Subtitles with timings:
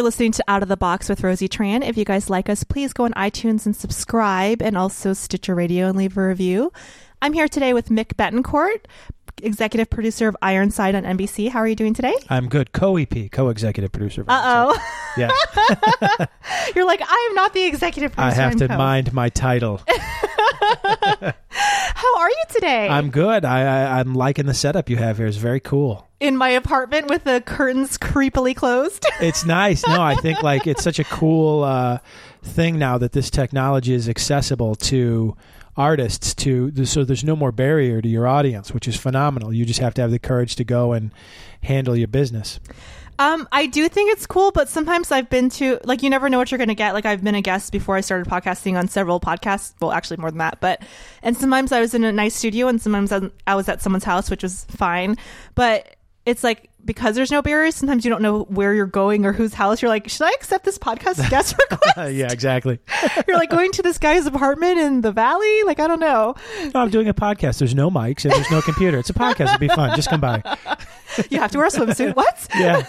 [0.00, 1.86] You're listening to Out of the Box with Rosie Tran.
[1.86, 5.88] If you guys like us, please go on iTunes and subscribe and also Stitcher Radio
[5.88, 6.72] and leave a review.
[7.20, 8.86] I'm here today with Mick Betancourt,
[9.42, 11.50] executive producer of Ironside on NBC.
[11.50, 12.14] How are you doing today?
[12.30, 12.72] I'm good.
[12.72, 14.22] Co-EP, co-executive producer.
[14.22, 14.42] of Uh
[14.74, 14.78] oh.
[15.18, 15.28] Yeah,
[16.74, 18.40] You're like, I am not the executive I producer.
[18.40, 19.82] have I'm to co." mind my title.
[21.50, 22.88] How are you today?
[22.88, 23.44] I'm good.
[23.44, 25.26] I, I I'm liking the setup you have here.
[25.26, 26.08] It's very cool.
[26.20, 29.04] in my apartment with the curtains creepily closed.
[29.20, 29.86] It's nice.
[29.86, 31.98] No, I think like it's such a cool uh,
[32.42, 35.36] thing now that this technology is accessible to
[35.76, 36.34] artists.
[36.36, 39.52] To so there's no more barrier to your audience, which is phenomenal.
[39.52, 41.12] You just have to have the courage to go and
[41.62, 42.60] handle your business.
[43.20, 46.38] Um, I do think it's cool, but sometimes I've been to like you never know
[46.38, 46.94] what you're to get.
[46.94, 49.74] Like I've been a guest before I started podcasting on several podcasts.
[49.78, 50.80] Well, actually more than that, but
[51.22, 53.12] and sometimes I was in a nice studio and sometimes
[53.46, 55.18] I was at someone's house, which was fine.
[55.54, 59.32] But it's like because there's no barriers, sometimes you don't know where you're going or
[59.32, 59.82] whose house.
[59.82, 61.80] You're like, should I accept this podcast guest request?
[62.10, 62.78] Yeah, exactly.
[63.28, 65.62] you're like going to this guy's apartment in the valley.
[65.64, 66.34] Like I don't know.
[66.74, 67.58] No, I'm doing a podcast.
[67.58, 68.98] There's no mics and there's no computer.
[68.98, 69.48] It's a podcast.
[69.48, 69.94] It'd be fun.
[69.96, 70.42] Just come by.
[71.28, 72.14] You have to wear a swimsuit.
[72.16, 72.46] What?
[72.56, 72.82] Yeah,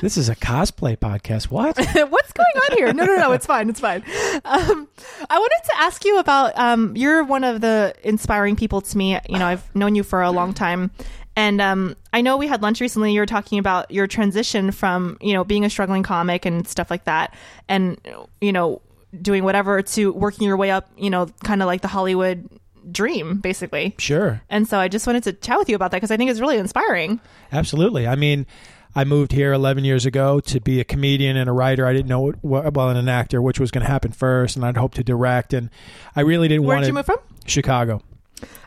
[0.00, 1.44] this is a cosplay podcast.
[1.50, 1.76] What?
[1.76, 2.92] What's going on here?
[2.92, 3.32] No, no, no.
[3.32, 3.68] It's fine.
[3.68, 4.02] It's fine.
[4.44, 4.88] Um,
[5.28, 6.56] I wanted to ask you about.
[6.56, 9.18] Um, you're one of the inspiring people to me.
[9.28, 10.90] You know, I've known you for a long time,
[11.36, 13.12] and um, I know we had lunch recently.
[13.12, 16.90] You were talking about your transition from you know being a struggling comic and stuff
[16.90, 17.34] like that,
[17.68, 17.98] and
[18.40, 18.80] you know
[19.20, 20.90] doing whatever to working your way up.
[20.96, 22.48] You know, kind of like the Hollywood
[22.90, 23.94] dream, basically.
[23.98, 24.42] Sure.
[24.48, 26.40] And so I just wanted to chat with you about that because I think it's
[26.40, 27.20] really inspiring.
[27.52, 28.06] Absolutely.
[28.06, 28.46] I mean,
[28.94, 31.86] I moved here 11 years ago to be a comedian and a writer.
[31.86, 34.64] I didn't know what, well, and an actor, which was going to happen first, and
[34.64, 35.52] I'd hoped to direct.
[35.52, 35.70] And
[36.14, 36.90] I really didn't Where want did to.
[36.90, 37.18] you move from?
[37.46, 38.02] Chicago.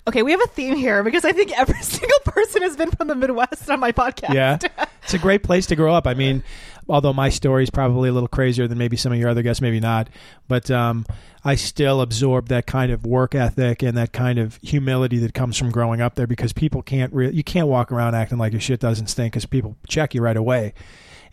[0.07, 3.07] Okay, we have a theme here because I think every single person has been from
[3.07, 4.33] the Midwest on my podcast.
[4.33, 4.57] Yeah.
[5.03, 6.07] it's a great place to grow up.
[6.07, 6.43] I mean,
[6.87, 9.61] although my story is probably a little crazier than maybe some of your other guests,
[9.61, 10.09] maybe not,
[10.47, 11.05] but um,
[11.43, 15.57] I still absorb that kind of work ethic and that kind of humility that comes
[15.57, 18.61] from growing up there because people can't really, you can't walk around acting like your
[18.61, 20.73] shit doesn't stink because people check you right away.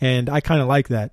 [0.00, 1.12] And I kind of like that.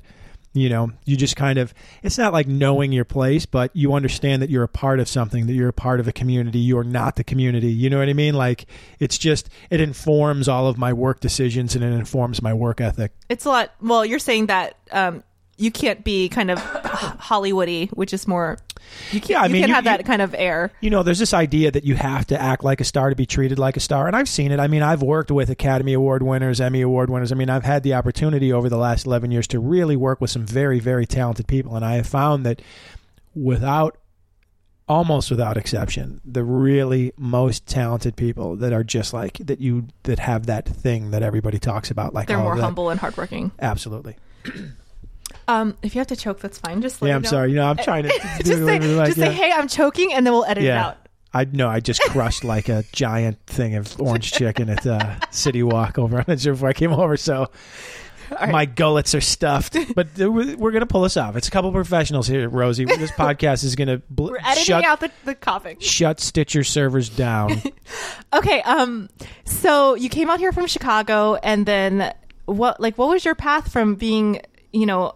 [0.54, 1.74] You know, you just kind of,
[2.04, 5.48] it's not like knowing your place, but you understand that you're a part of something,
[5.48, 6.60] that you're a part of a community.
[6.60, 7.72] You're not the community.
[7.72, 8.34] You know what I mean?
[8.34, 8.66] Like,
[9.00, 13.14] it's just, it informs all of my work decisions and it informs my work ethic.
[13.30, 13.72] It's a lot.
[13.82, 15.24] Well, you're saying that um,
[15.58, 18.58] you can't be kind of Hollywoody, which is more.
[19.12, 19.30] You can't.
[19.30, 20.72] Yeah, I you mean, can't you- have that you- kind of air.
[20.82, 23.26] you know, there's this idea that you have to act like a star to be
[23.26, 24.08] treated like a star.
[24.08, 24.60] And I've seen it.
[24.60, 27.32] I mean, I've worked with Academy Award winners, Emmy Award winners.
[27.32, 30.30] I mean, I've had the opportunity over the last 11 years to really work with
[30.30, 31.76] some very, very talented people.
[31.76, 32.62] And I have found that
[33.36, 33.98] without,
[34.88, 40.20] almost without exception, the really most talented people that are just like, that you, that
[40.20, 42.14] have that thing that everybody talks about.
[42.14, 43.52] Like, They're more humble and hardworking.
[43.60, 44.18] Absolutely.
[45.48, 46.82] Um, if you have to choke, that's fine.
[46.82, 47.30] Just let Yeah, me I'm know.
[47.30, 47.50] sorry.
[47.52, 49.26] You know, I'm trying to just do say, like, just yeah.
[49.26, 50.88] say, hey, I'm choking, and then we'll edit it Yeah.
[50.88, 50.98] out.
[51.34, 55.64] I no, I just crushed like a giant thing of orange chicken at uh, City
[55.64, 57.16] Walk over on Windsor before I came over.
[57.16, 57.50] So
[58.30, 58.52] right.
[58.52, 61.38] my gullets are stuffed, but we- we're gonna pull this off.
[61.38, 62.84] It's a couple professionals here, Rosie.
[62.84, 65.80] This podcast is gonna bl- We're editing shut out the, the coughing.
[65.80, 67.62] shut Stitcher servers down.
[68.34, 68.62] Okay.
[68.64, 69.10] Um.
[69.46, 72.14] So you came out here from Chicago, and then
[72.46, 72.82] what?
[72.82, 74.42] Like, what was your path from being,
[74.74, 75.16] you know,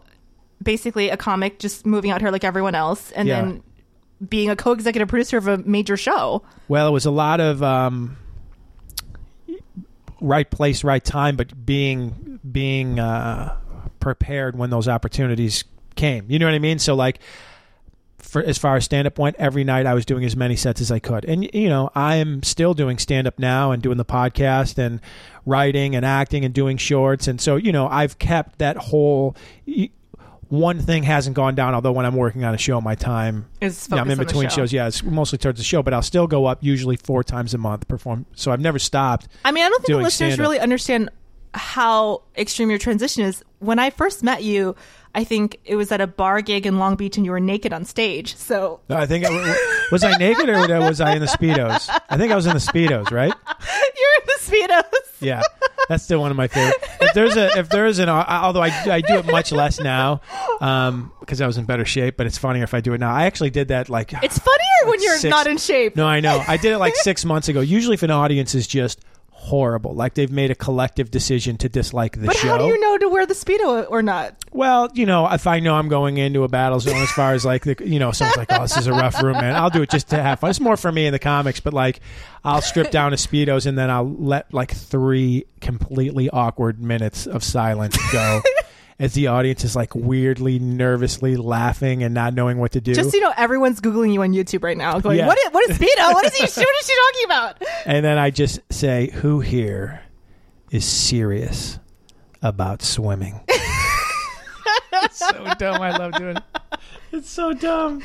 [0.65, 3.41] basically a comic, just moving out here like everyone else, and Yeah.
[3.41, 3.63] then
[4.27, 6.41] being a co-executive producer of a major show?
[6.67, 8.17] well, it was a lot of um,
[10.21, 13.55] right place, right time, but being being uh,
[13.99, 15.63] prepared when those opportunities
[15.95, 16.25] came.
[16.29, 16.79] You know what I mean?
[16.79, 17.19] So like.
[18.17, 20.81] For, as far as stand up went, every night I was doing as many sets
[20.81, 21.25] as I could.
[21.25, 24.99] And, you know, I am still doing stand up now and doing the podcast and
[25.45, 27.27] writing and acting and doing shorts.
[27.27, 29.35] And so, you know, I've kept that whole.
[30.49, 33.87] One thing hasn't gone down, although when I'm working on a show, my time Is
[33.89, 34.55] yeah, I'm in focused on the between show.
[34.57, 34.73] shows.
[34.73, 37.57] Yeah, it's mostly towards the show, but I'll still go up usually four times a
[37.57, 38.25] month perform.
[38.35, 39.27] So I've never stopped.
[39.43, 40.39] I mean, I don't think the listeners stand-up.
[40.39, 41.09] really understand
[41.53, 43.43] how extreme your transition is.
[43.59, 44.75] When I first met you,
[45.15, 47.71] I think it was at a bar gig in Long Beach, and you were naked
[47.73, 48.35] on stage.
[48.35, 49.55] So I think I,
[49.91, 51.89] was I naked or was I in the speedos?
[52.09, 53.33] I think I was in the speedos, right?
[53.97, 55.21] you're in the speedos.
[55.21, 55.41] Yeah,
[55.89, 56.75] that's still one of my favorite.
[56.99, 60.19] If there's a if there's an although I, I do it much less now
[60.59, 63.11] um because I was in better shape, but it's funnier if I do it now.
[63.13, 65.95] I actually did that like It's funnier when you're Six- not in shape.
[65.95, 67.61] no, I know I did it like six months ago.
[67.61, 68.99] Usually, if an audience is just
[69.37, 72.47] horrible, like they've made a collective decision to dislike the but show.
[72.47, 74.33] But how do you know to wear the speedo or not?
[74.51, 77.45] Well, you know, if I know I'm going into a battle zone as far as
[77.45, 79.55] like the, you know, someone's like, oh, this is a rough room, man.
[79.55, 80.49] I'll do it just to have fun.
[80.49, 81.99] It's more for me in the comics, but like,
[82.43, 87.43] I'll strip down to speedos and then I'll let like three completely awkward minutes of
[87.43, 88.41] silence go,
[88.99, 92.93] as the audience is like weirdly, nervously laughing and not knowing what to do.
[92.93, 95.27] Just so you know, everyone's googling you on YouTube right now, going, Yeah.
[95.27, 96.13] "What is what is Speedo?
[96.13, 96.43] What is he?
[96.43, 100.01] What is she talking about?" and then I just say, "Who here
[100.71, 101.79] is serious
[102.41, 103.41] about swimming?"
[104.93, 105.81] it's so dumb.
[105.81, 106.43] I love doing it.
[107.11, 108.01] It's so dumb.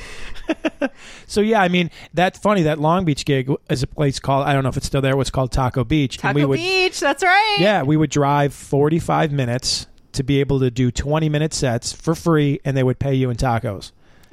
[1.26, 2.62] so yeah, I mean that's funny.
[2.62, 5.16] That Long Beach gig is a place called I don't know if it's still there.
[5.16, 6.18] What's called Taco Beach.
[6.22, 6.98] and we Taco would, Beach.
[6.98, 7.56] That's right.
[7.60, 9.86] Yeah, we would drive forty-five minutes
[10.20, 13.36] to be able to do twenty-minute sets for free, and they would pay you in
[13.36, 13.92] tacos.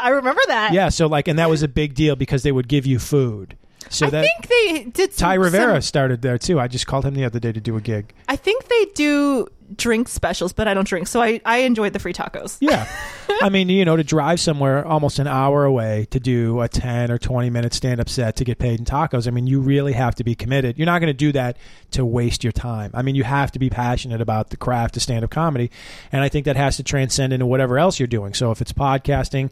[0.00, 0.72] I remember that.
[0.72, 3.56] Yeah, so like, and that was a big deal because they would give you food.
[3.90, 5.12] So I that think they did.
[5.14, 6.58] Some, Ty Rivera some- started there too.
[6.60, 8.12] I just called him the other day to do a gig.
[8.28, 11.98] I think they do drink specials, but I don't drink, so I I enjoyed the
[11.98, 12.56] free tacos.
[12.60, 12.88] Yeah.
[13.42, 17.10] I mean, you know, to drive somewhere almost an hour away to do a 10
[17.10, 19.92] or 20 minute stand up set to get paid in tacos, I mean, you really
[19.92, 20.78] have to be committed.
[20.78, 21.56] You're not going to do that
[21.92, 22.90] to waste your time.
[22.94, 25.70] I mean, you have to be passionate about the craft of stand up comedy.
[26.10, 28.32] And I think that has to transcend into whatever else you're doing.
[28.34, 29.50] So if it's podcasting,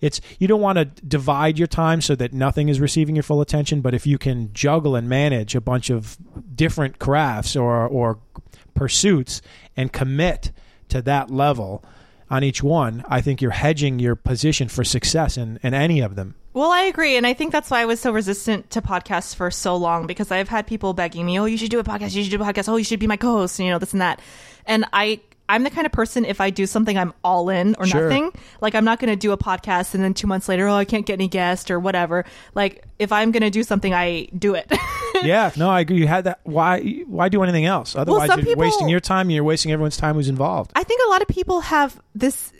[0.00, 3.40] it's you don't want to divide your time so that nothing is receiving your full
[3.40, 6.16] attention, but if you can juggle and manage a bunch of
[6.54, 8.18] different crafts or or
[8.74, 9.42] pursuits
[9.76, 10.52] and commit
[10.88, 11.84] to that level
[12.28, 16.16] on each one, I think you're hedging your position for success in, in any of
[16.16, 16.34] them.
[16.52, 19.50] Well, I agree, and I think that's why I was so resistant to podcasts for
[19.50, 22.14] so long because I've had people begging me, "Oh, you should do a podcast.
[22.14, 22.68] You should do a podcast.
[22.68, 24.20] Oh, you should be my co-host." You know, this and that.
[24.64, 27.86] And I, I'm the kind of person if I do something, I'm all in or
[27.86, 28.08] Sure.
[28.08, 28.32] nothing.
[28.60, 30.84] Like I'm not going to do a podcast and then two months later, oh, I
[30.84, 32.24] can't get any guests or whatever.
[32.54, 34.66] Like if I'm going to do something, I do it.
[35.22, 35.98] yeah, no, I agree.
[35.98, 36.40] You had that.
[36.44, 37.02] Why?
[37.06, 37.94] Why do anything else?
[37.94, 39.26] Otherwise, some you're people- wasting your time.
[39.28, 40.72] and You're wasting everyone's time who's involved.
[40.74, 42.52] I think a lot of people have this.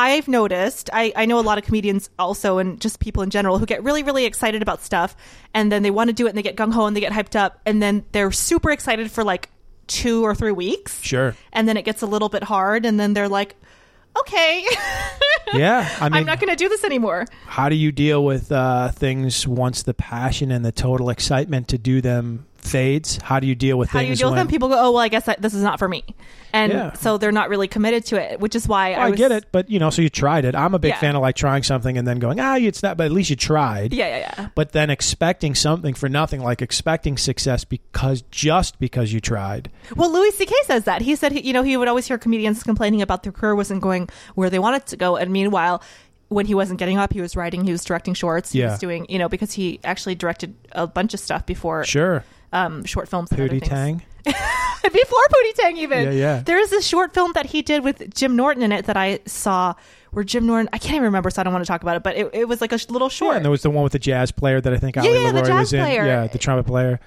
[0.00, 0.90] I've noticed.
[0.92, 3.82] I, I know a lot of comedians also, and just people in general, who get
[3.82, 5.16] really, really excited about stuff,
[5.54, 7.12] and then they want to do it, and they get gung ho, and they get
[7.12, 9.50] hyped up, and then they're super excited for like
[9.88, 11.34] two or three weeks, Sure.
[11.52, 13.56] and then it gets a little bit hard, and then they're like,
[14.20, 14.64] okay,
[15.54, 17.24] Yeah, I mean, I'm not going to do this anymore.
[17.46, 21.78] how do you deal with uh, things once the passion and the total excitement to
[21.78, 23.18] do them fades?
[23.22, 24.48] How do you deal with How do you deal with when them?
[24.48, 26.04] People go, oh well, I guess that, this is not for me,
[26.52, 26.92] and Yeah.
[26.94, 29.32] so they're not really committed to it, which is why Well, I I, was, get
[29.32, 30.54] it, but you know, so you tried it.
[30.54, 31.00] I'm a big Yeah.
[31.00, 33.36] fan of like trying something and then going, ah, it's not, but at least you
[33.36, 33.92] tried.
[33.94, 34.48] Yeah, yeah, yeah.
[34.54, 39.70] But then expecting something for nothing, like expecting success because just because you tried.
[39.96, 40.54] Well, Louis C.K.
[40.64, 41.02] says that.
[41.02, 43.80] He said, he- you know, he would always hear comedians complaining about their career wasn't
[43.82, 45.16] going where they wanted to go.
[45.16, 45.82] And meanwhile,
[46.30, 48.72] when he wasn't getting up, he was writing, he was directing shorts, he Yeah.
[48.72, 52.22] was doing, you know, because he actually directed a bunch of stuff before Sure,
[52.52, 53.30] um, short films.
[53.30, 53.62] Pootie.
[53.62, 54.02] Tang.
[54.24, 54.32] before
[55.30, 56.04] Pootie Tang, even.
[56.04, 56.42] Yeah, yeah.
[56.44, 59.20] There is this short film that he did with Jim Norton in it that I
[59.26, 59.74] saw
[60.10, 62.02] where Jim Norton, I can't even remember, so I don't want to talk about it,
[62.02, 63.32] but it, it was like a little short.
[63.32, 65.12] Yeah, and there was the one with the jazz player that I think Yeah, Ali
[65.24, 65.80] yeah, Leroy was in.
[65.80, 66.04] player.
[66.06, 67.00] Yeah, the trumpet player.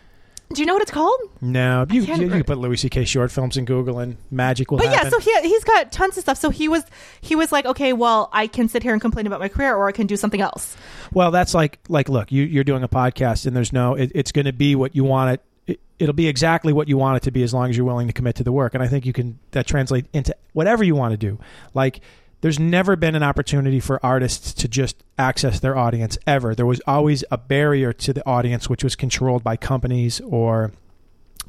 [0.53, 1.19] Do you know what it's called?
[1.41, 3.05] No, you, you, you put Louis C.K.
[3.05, 6.23] short films in Google and magic will But yeah, so he he's got tons of
[6.23, 6.37] stuff.
[6.37, 6.83] So he was
[7.21, 9.87] he was like, okay, well, I can sit here and complain about my career, or
[9.87, 10.75] I can do something else.
[11.13, 14.31] Well, that's like like look, you you're doing a podcast and there's no it, it's
[14.31, 17.23] going to be what you want it, it it'll be exactly what you want it
[17.23, 18.73] to be as long as you're willing to commit to the work.
[18.73, 21.39] And I think you can that translate into whatever you want to do.
[21.73, 22.01] Like
[22.41, 26.53] there's never been an opportunity for artists to just access their audience ever.
[26.53, 30.71] There was always a barrier to the audience which was controlled by companies or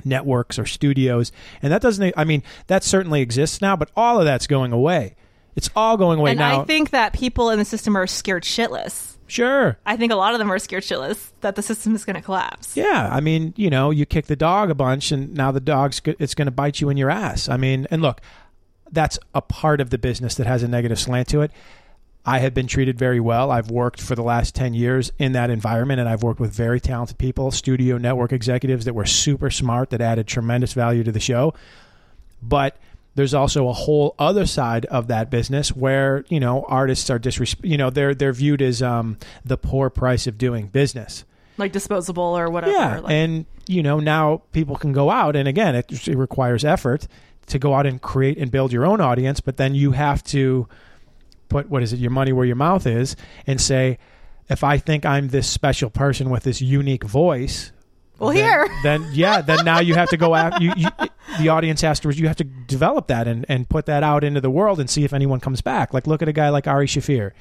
[0.04, 1.32] networks or studios.
[1.62, 5.16] And that doesn't I mean, that certainly exists now, but all of that's going away.
[5.54, 6.62] It's all going away and now.
[6.62, 9.16] I think that people in the system are scared shitless.
[9.26, 9.78] sure.
[9.84, 12.22] I think a lot of them are scared shitless that the system is going to
[12.22, 12.74] collapse.
[12.74, 16.00] Yeah, I mean, you know, you kick the dog a bunch, and now the dog's
[16.06, 17.50] it's going to bite you in your ass.
[17.50, 18.22] I mean, and look,
[18.92, 21.50] that's a part of the business that has a negative slant to it.
[22.24, 23.50] I have been treated very well.
[23.50, 26.78] I've worked for the last 10 years in that environment, and I've worked with very
[26.78, 31.18] talented people, studio network executives that were super smart, that added tremendous value to the
[31.18, 31.52] show.
[32.40, 32.76] But
[33.16, 37.56] there's also a whole other side of that business where you know artists are disres-
[37.62, 41.24] you know they're they're viewed as um, the poor price of doing business.
[41.58, 42.72] Like disposable or whatever.
[42.72, 46.64] Yeah, Like, and you know now people can go out, and again, it, it requires
[46.64, 47.06] effort
[47.52, 49.40] to go out and create and build your own audience.
[49.40, 50.68] But then you have to
[51.48, 53.16] put what is it, your money where your mouth is,
[53.46, 53.98] and say,
[54.48, 57.72] if I think I'm this special person with this unique voice.
[58.18, 58.68] Well, then, here.
[58.82, 60.88] then yeah, then now you have to go after you, you.
[61.38, 62.10] The audience has to.
[62.10, 65.04] You have to develop that and and put that out into the world and see
[65.04, 65.94] if anyone comes back.
[65.94, 67.32] Like look at a guy like Ari Shaffir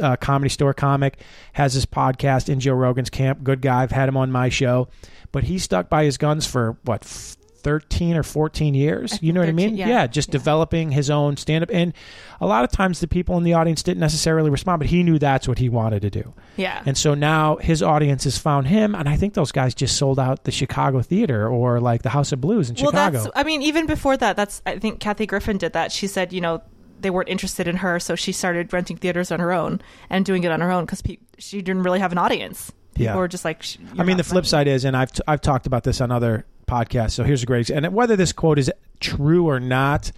[0.00, 1.20] uh, comedy store comic,
[1.52, 3.44] has his podcast in Joe Rogan's camp.
[3.44, 3.82] Good guy.
[3.82, 4.88] I've had him on my show,
[5.32, 7.36] but he stuck by his guns for what f-
[7.66, 9.18] 13 or 14 years.
[9.20, 9.76] You know what I mean?
[9.76, 10.06] yeah.
[10.06, 10.32] just Yeah.
[10.32, 11.70] developing his own stand up.
[11.72, 11.92] And
[12.40, 15.18] a lot of times the people in the audience didn't necessarily respond, but he knew
[15.18, 16.32] that's what he wanted to do.
[16.56, 16.80] Yeah.
[16.86, 18.94] And so now his audience has found him.
[18.94, 22.30] And I think those guys just sold out the Chicago Theater or like the House
[22.30, 23.18] of Blues in well, Chicago.
[23.24, 23.30] that's.
[23.34, 24.62] I mean, even before that, that's.
[24.64, 25.90] I think Kathy Griffin did that.
[25.90, 26.62] She said, you know,
[27.00, 30.44] they weren't interested in her, so she started renting theaters on her own and doing
[30.44, 32.70] it on her own because pe- she didn't really have an audience.
[32.94, 33.16] People Yeah.
[33.16, 33.64] were just like.
[33.98, 36.46] I mean, the flip side is, and I've, t- I've talked about this on other
[36.66, 37.12] podcasts.
[37.12, 37.86] So here's a great example.
[37.86, 38.70] And whether this quote is
[39.00, 40.12] true or not,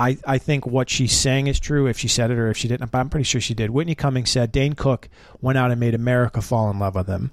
[0.00, 2.68] I, I think what she's saying is true if she said it or if she
[2.68, 2.90] didn't.
[2.90, 3.70] But I'm pretty sure she did.
[3.70, 5.08] Whitney Cummings said Dane Cook
[5.40, 7.30] went out and made America fall in love with him.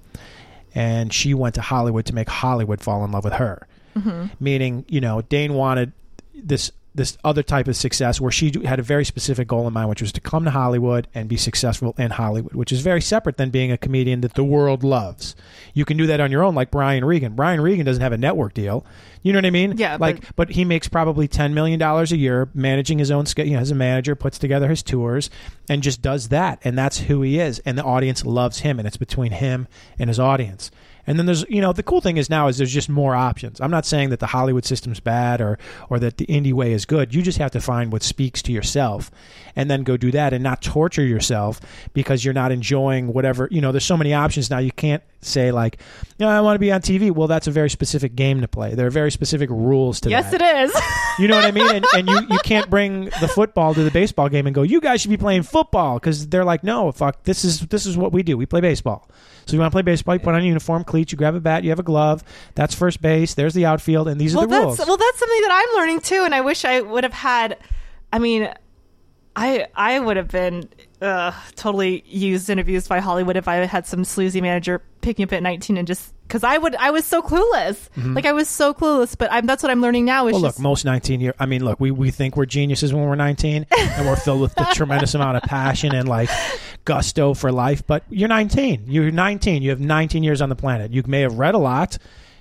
[0.74, 3.68] And she went to Hollywood to make Hollywood fall in love with her.
[3.96, 4.26] Mm-hmm.
[4.40, 5.94] Meaning, you know, Dane wanted
[6.34, 9.90] this this other type of success where she had a very specific goal in mind,
[9.90, 13.38] which was to come to Hollywood and be successful in Hollywood, which is very separate
[13.38, 15.36] than being a comedian that the world loves.
[15.74, 17.36] You can do that on your own, like Brian Regan.
[17.36, 18.86] Brian Regan doesn't have a network deal.
[19.24, 19.78] You know what I mean?
[19.78, 23.26] Yeah, Like, but, he makes probably ten million dollars a year managing his own.
[23.38, 25.30] You know, as a manager, puts together his tours
[25.68, 27.60] and just does that, and that's who he is.
[27.60, 30.72] And the audience loves him, and it's between him and his audience.
[31.08, 33.62] And then there's, you know, the cool thing is now is there's just more options.
[33.62, 35.58] I'm not saying that the Hollywood system's bad or
[35.90, 37.14] or that the indie way is good.
[37.14, 39.12] You just have to find what speaks to yourself,
[39.56, 41.62] and then go do that, and not torture yourself
[41.94, 43.48] because you're not enjoying whatever.
[43.52, 44.58] You know, there's so many options now.
[44.60, 45.80] You can't say like,
[46.20, 47.12] no, I want to be on TV.
[47.12, 48.76] Well, that's a very specific game to play.
[48.76, 50.42] There are very specific rules to Yes, that.
[50.42, 50.82] Yes, it is.
[51.18, 51.76] You know what I mean?
[51.76, 54.82] And, and you, you can't bring the football to the baseball game and go, you
[54.82, 58.12] guys should be playing football because they're like, no, fuck, this is this is what
[58.12, 58.38] we do.
[58.38, 59.10] We play baseball.
[59.46, 61.40] So you want to play baseball, you put on a uniform, cleats, you grab a
[61.40, 62.24] bat, you have a glove.
[62.56, 63.36] That's first base.
[63.36, 64.80] There's the outfield, and these well, are the rules.
[64.80, 67.58] well, that's something that I'm learning too, and I wish I would have had.
[68.12, 68.52] I mean,
[69.36, 70.70] I I would have been
[71.02, 75.24] uh, totally used and abused by Hollywood if I had some sleazy manager pick me
[75.26, 78.50] up at 19 and just because I would I was so clueless, like I was
[78.50, 79.16] so clueless.
[79.16, 80.26] But I'm that's what I'm learning now.
[80.28, 80.42] Is Mm-hmm.
[80.42, 81.36] well, look, most 19 year.
[81.40, 84.60] I mean, look, we, we think we're geniuses when we're 19, and we're filled with
[84.60, 86.30] a tremendous amount of passion and like
[86.84, 87.86] gusto for life.
[87.86, 88.86] But you're 19.
[88.88, 89.62] You're 19.
[89.62, 90.92] You have 19 years on the planet.
[90.92, 91.98] You may have read a lot.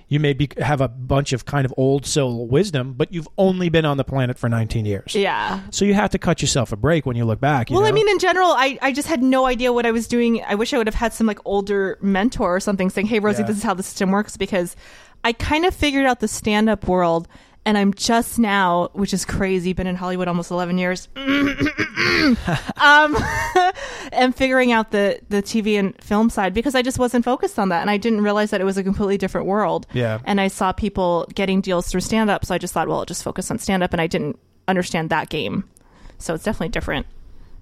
[0.07, 3.69] You may be, have a bunch of kind of old soul wisdom, but you've only
[3.69, 5.15] been on the planet for 19 years.
[5.15, 5.61] yeah.
[5.71, 7.69] So you have to cut yourself a break when you look back.
[7.71, 10.07] you Well, I mean, in general, I, I just had no idea what I was
[10.07, 10.43] doing.
[10.43, 13.41] I wish I would have had some like older mentor or something saying, "Hey, Rosie,
[13.41, 13.47] Yeah.
[13.47, 14.75] this is how the system works." Because
[15.23, 17.27] I kind of figured out the stand up world,
[17.65, 21.57] and I'm just now, which is crazy, been in Hollywood almost 11 years, um,
[24.11, 27.69] and figuring out the the TV and film side because I just wasn't focused on
[27.69, 29.87] that, and I didn't realize that it was a completely different world.
[29.93, 30.19] Yeah.
[30.25, 33.05] And I saw people getting deals through stand up, so I just thought, well, I'll
[33.05, 35.67] just focus on stand up, and I didn't understand that game.
[36.17, 37.07] So it's definitely different.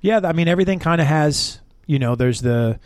[0.01, 2.79] yeah, I mean, everything kind of has, you know, there's the.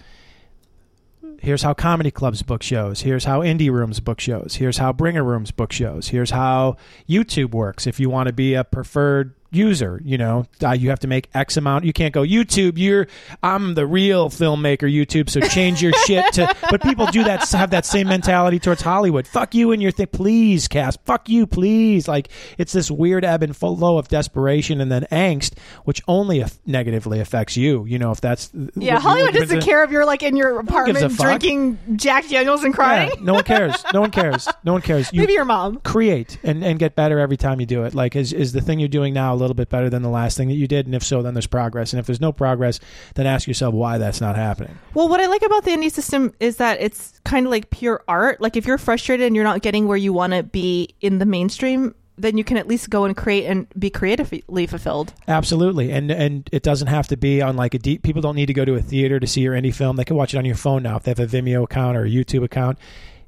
[1.40, 3.02] Here's how comedy clubs book shows.
[3.02, 4.56] Here's how indie rooms book shows.
[4.56, 6.08] Here's how bringer rooms book shows.
[6.10, 6.78] Here's how
[7.08, 7.86] YouTube works.
[7.86, 11.30] If you want to be a preferred user, you know, uh, you have to make
[11.34, 11.86] X amount.
[11.86, 12.74] You can't go YouTube.
[12.78, 13.08] You're
[13.44, 14.92] I'm the real filmmaker.
[14.92, 15.30] YouTube.
[15.30, 16.48] So change your shit to.
[16.70, 17.48] But people do that.
[17.52, 19.26] Have that same mentality towards Hollywood.
[19.26, 20.08] Fuck you and your thing.
[20.08, 21.00] Please, cast.
[21.06, 22.08] Fuck you, please.
[22.08, 26.60] Like it's this weird ebb and flow of desperation and then angst, which only af-
[26.66, 27.86] negatively affects you.
[27.86, 31.78] You know, if that's Yeah, Hollywood doesn't care if you're like in your apartment drinking
[31.96, 33.12] Jack Daniels and crying.
[33.16, 33.76] Yeah, no one cares.
[33.94, 34.48] No one cares.
[34.64, 35.08] No one cares.
[35.18, 35.78] You Maybe your mom.
[35.80, 37.96] create and, and get better every time you do it.
[37.96, 40.48] Like, is, is the thing you're doing now little bit better than the last thing
[40.50, 40.86] that you did?
[40.86, 41.94] And if so, then there's progress.
[41.94, 42.80] And if there's no progress,
[43.16, 44.78] then ask yourself why that's not happening.
[44.94, 48.04] Well, what I like about the indie system is that it's kind of like pure
[48.08, 48.42] art.
[48.42, 51.26] Like if you're frustrated and you're not getting where you want to be in the
[51.26, 55.14] mainstream, then you can at least go and create and be creatively fulfilled.
[55.28, 58.02] Absolutely, and and it doesn't have to be on like a deep.
[58.02, 59.98] People don't need to go to a theater to see your indie film.
[59.98, 62.06] They can watch it on your phone now if they have a Vimeo account or
[62.06, 62.80] a YouTube account.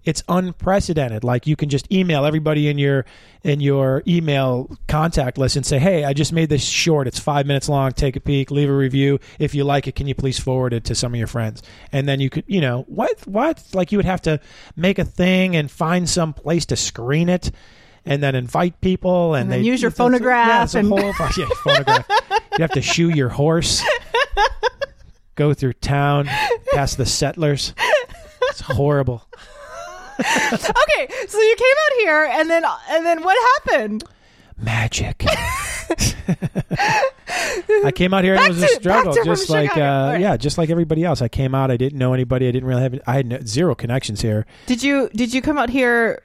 [0.05, 1.23] It's unprecedented.
[1.23, 3.05] Like you can just email everybody in your
[3.43, 7.05] in your email contact list and say, "Hey, I just made this short.
[7.07, 7.91] It's five minutes long.
[7.91, 9.19] Take a peek, leave a review.
[9.39, 12.07] If you like it, can you please forward it to some of your friends?" And
[12.07, 14.39] then you could, you know, what what like you would have to
[14.75, 17.51] make a thing and find some place to screen it.
[18.05, 20.99] And then invite people, and, And then they use your phonograph Yeah, and- whole
[21.37, 22.07] yeah, phonograph.
[22.57, 23.83] You have to shoe your horse,
[25.35, 26.27] go through town,
[26.73, 27.73] past the settlers.
[28.49, 29.27] It's horrible.
[30.19, 34.03] Okay, so you came out here and then and then what happened?
[34.57, 35.23] Magic.
[37.85, 39.79] I came out here and Back it was a struggle, just like uh,
[40.11, 40.19] right.
[40.19, 41.21] yeah, just like everybody else.
[41.21, 41.71] I came out.
[41.71, 42.47] I didn't know anybody.
[42.47, 42.99] I didn't really have.
[43.07, 44.45] I had no, zero connections here.
[44.65, 46.21] Did you did you come out here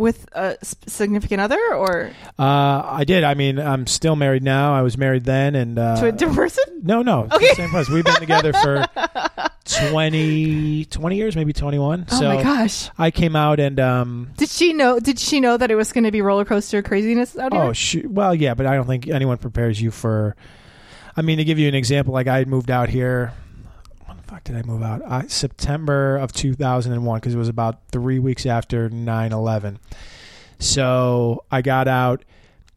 [0.00, 3.22] with a significant other or Uh, I did.
[3.22, 4.74] I mean, I'm still married now.
[4.74, 6.80] I was married then, and uh, to a different person?
[6.82, 7.28] No, no.
[7.30, 7.54] Okay.
[7.54, 7.88] same place.
[7.90, 8.86] We've been together for
[9.66, 12.06] 20, 20 years, maybe 21.
[12.10, 12.88] Oh so my gosh!
[12.98, 14.98] I came out and um, Did she know?
[14.98, 17.62] Did she know that it was going to be roller coaster craziness out here?
[17.62, 20.34] oh sh- well yeah, but I don't think anyone prepares you for.
[21.16, 23.32] I mean, to give you an example, like I moved out here.
[24.30, 25.02] Fuck did I move out?
[25.04, 29.78] I, September of 2001 because it was about three weeks after 9/11.
[30.60, 32.24] So I got out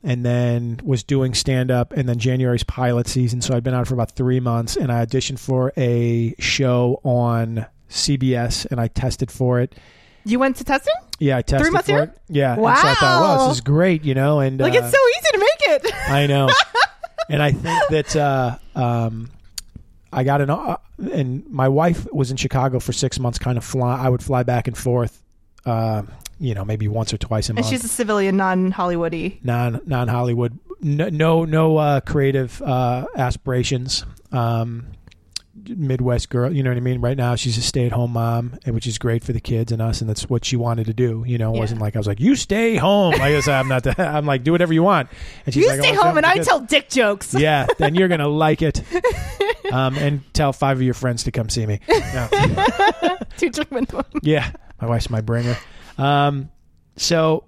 [0.04, 3.42] and then was doing stand up and then January's pilot season.
[3.42, 7.68] So I'd been out for about three months and I auditioned for a show on
[7.90, 9.76] CBS and I tested for it.
[10.26, 10.94] you went to testing?
[11.20, 12.04] Yeah, I tested three months for here?
[12.04, 12.20] it.
[12.30, 12.54] Yeah.
[12.54, 13.48] And so I thought, wow, Wow.
[13.48, 15.94] this is great, you know, and Like uh, it's so easy to make it.
[16.10, 16.50] I know.
[17.30, 19.30] and I think that uh, um,
[20.14, 20.78] I got an uh,
[21.12, 24.44] and my wife was in Chicago for 6 months kind of fly I would fly
[24.44, 25.22] back and forth
[25.66, 26.04] uh,
[26.40, 27.60] you know, maybe once or twice a month.
[27.60, 27.82] and month.
[27.82, 29.40] she's a civilian, non-Hollywoody.
[29.44, 34.06] non non Hollywood, no no, no uh, creative uh, aspirations.
[34.32, 34.88] Um,
[35.56, 37.00] Midwest girl, you know what I mean.
[37.00, 39.72] Right now, she's a stay at home mom, and which is great for the kids
[39.72, 41.24] and us, and that's what she wanted to do.
[41.28, 41.60] You know, it Yeah.
[41.62, 43.84] wasn't like I was like, "You stay home." Like I said, I'm not.
[43.84, 45.10] The, I'm like, do whatever you want.
[45.46, 47.34] And she's You like, stay "Oh, home and I tell dick jokes.
[47.38, 48.82] Yeah, then you're gonna like it.
[49.72, 51.80] Um, and tell five of your friends to come see me.
[51.90, 52.28] No.
[53.38, 54.06] Two one.
[54.22, 55.58] Yeah, my wife's my bringer.
[55.98, 56.52] Um,
[56.98, 57.46] so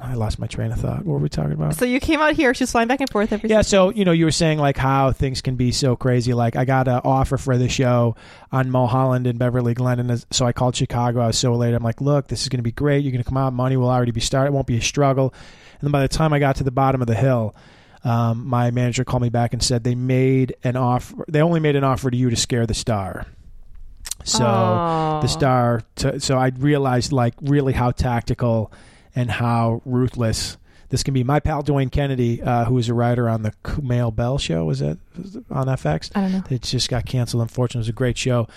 [0.00, 1.04] I lost my train of thought.
[1.04, 1.74] What were we talking about?
[1.74, 2.54] So you came out here.
[2.54, 3.50] She was flying back and forth every.
[3.50, 6.32] Yeah, so you know, you were saying like how things can be so crazy.
[6.32, 8.16] Like I got an offer for the show
[8.50, 11.20] on Mulholland in Beverly Glen, and so I called Chicago.
[11.20, 11.74] I was so late.
[11.74, 13.04] I'm like, look, this is going to be great.
[13.04, 13.52] You're going to come out.
[13.52, 14.48] Money will already be started.
[14.48, 15.34] It won't be a struggle.
[15.80, 17.54] And then by the time I got to the bottom of the hill,
[18.02, 21.24] um, my manager called me back and said they made an offer.
[21.28, 23.26] They only made an offer to you to scare the star.
[24.24, 25.20] So Aw.
[25.20, 25.82] the star.
[25.96, 28.72] To, so I realized like really how tactical
[29.14, 30.56] and how ruthless
[30.90, 31.24] this can be.
[31.24, 34.80] My pal Dwayne Kennedy, uh, who was a writer on the Kamau Bell show, was
[34.80, 36.10] it was it on FX?
[36.14, 36.42] I don't know.
[36.50, 37.42] It just got canceled.
[37.42, 38.48] Unfortunately, it was a great show.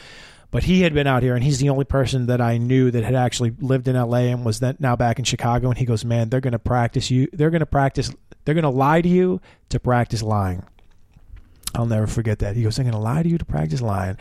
[0.51, 3.03] But he had been out here, and he's the only person that I knew that
[3.03, 5.69] had actually lived in LA and was then now back in Chicago.
[5.69, 7.27] And he goes, "Man, they're going to practice you.
[7.33, 8.11] They're going to practice.
[8.45, 10.63] They're going to lie to you to practice lying."
[11.75, 12.55] I'll never forget that.
[12.55, 14.17] He goes, "They're going to lie to you to practice lying,"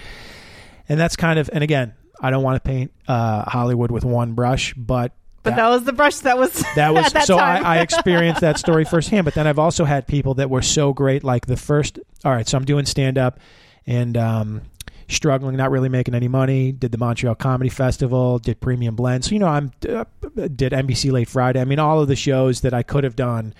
[0.89, 1.51] and that's kind of.
[1.53, 5.13] And again, I don't want to paint uh, Hollywood with one brush, but
[5.43, 7.37] But that was the brush that was that was at that so.
[7.37, 9.25] I, I experienced that story firsthand.
[9.25, 11.25] But then I've also had people that were so great.
[11.25, 13.41] Like the first, all right, so I'm doing stand up
[13.87, 14.63] and um,
[15.09, 16.73] struggling, not really making any money.
[16.73, 19.25] Did the Montreal Comedy Festival, did Premium Blend.
[19.25, 21.61] So you know, I'm uh, did NBC Late Friday.
[21.61, 23.55] I mean, all of the shows that I could have done,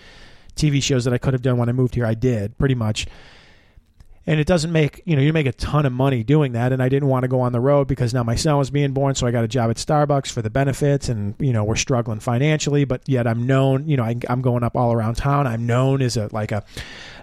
[0.57, 3.07] TV shows that I could have done when I moved here, I did pretty much.
[4.25, 6.81] And it doesn't make you know you make a ton of money doing that, and
[6.81, 9.17] I didn't want to go on the road because now my son was being born,
[9.17, 12.21] so I got a job at Starbucks for the benefits, and you know we're struggling
[12.21, 15.49] financially, but yet I'm known, you know I, I'm going up all around town.
[15.49, 16.63] I'm known as a like a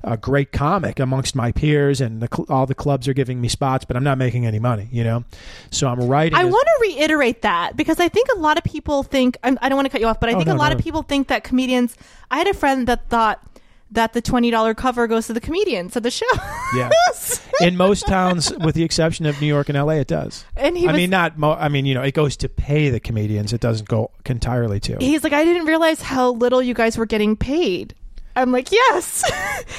[0.04, 3.86] a great comic amongst my peers, and the, all the clubs are giving me spots,
[3.86, 5.24] but I'm not making any money, you know.
[5.72, 6.38] So I'm writing.
[6.38, 9.58] I as- want to reiterate that because I think a lot of people think I'm,
[9.62, 10.78] I don't want to cut you off, but I Oh, think no, a lot no.
[10.78, 11.96] of people think that comedians.
[12.32, 13.42] I had a friend that thought
[13.92, 16.26] that the twenty dollar cover goes to the comedians of the show.
[16.76, 16.90] Yeah.
[17.62, 20.46] in most towns, with the exception of New York and LA, it does.
[20.56, 21.38] and he I was, mean, not.
[21.38, 23.52] Mo- I mean, you know, it goes to pay the comedians.
[23.54, 24.98] It doesn't go entirely to.
[25.00, 27.96] he's like, I didn't realize how little you guys were getting paid.
[28.36, 29.30] I'm like, yes.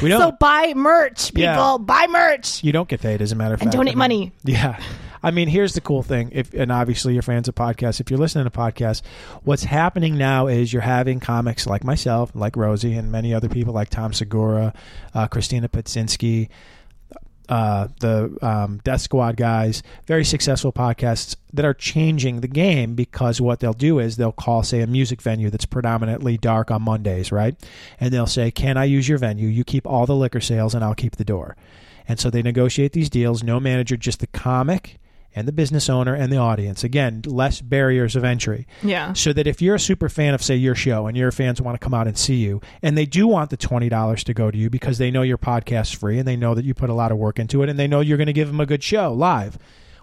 [0.03, 0.21] We don't.
[0.21, 1.43] so buy merch, people.
[1.43, 1.77] Yeah.
[1.81, 3.77] Buy merch You don't get paid, as a matter of and fact.
[3.77, 4.33] donate I mean, money.
[4.45, 4.83] Yeah.
[5.23, 6.31] I mean, here's the cool thing.
[6.33, 9.03] If and obviously you're fans of podcasts, if you're listening to podcasts,
[9.45, 13.75] what's happening now is you're having comics like myself, like Rosie, and many other people
[13.75, 14.73] like Tom Segura,
[15.15, 16.49] uh, Christina Pazsitzky,
[17.51, 23.41] uh, the um, Death Squad guys, very successful podcasts that are changing the game because
[23.41, 27.33] what they'll do is they'll call, say, a music venue that's predominantly dark on Mondays,
[27.33, 27.57] right?
[27.99, 29.49] And they'll say, Can I use your venue?
[29.49, 31.57] You keep all the liquor sales and I'll keep the door.
[32.09, 35.01] And so they negotiate these deals, no manager, just the comic
[35.35, 36.83] and the business owner and the audience.
[36.83, 39.13] Again, less barriers of entry Yeah.
[39.13, 41.79] so that if you're a super fan of say your show and your fans want
[41.81, 44.59] to come out and see you and they do want the $20 to go to
[44.59, 47.13] you because they know your podcast's free and they know that you put a lot
[47.13, 49.13] of work into it and they know you're going to give them a good show
[49.13, 49.57] live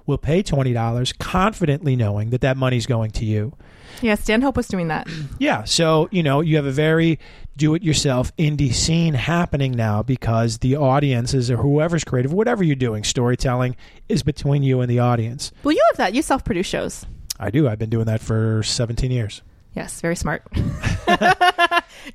[0.07, 3.53] will pay $20 confidently knowing that that money's going to you
[4.01, 4.15] Yeah.
[4.15, 5.07] Stanhope was doing that.
[5.39, 7.19] yeah so you know you have a very
[7.55, 12.75] do it yourself indie scene happening now because the audiences or whoever's creative whatever you're
[12.75, 13.75] doing storytelling
[14.09, 16.13] is between you and the audience Well, you have that.
[16.15, 17.05] You self produce shows.
[17.39, 19.41] i do i've been doing that for 17 years
[19.75, 20.01] Yes.
[20.01, 20.41] Very smart.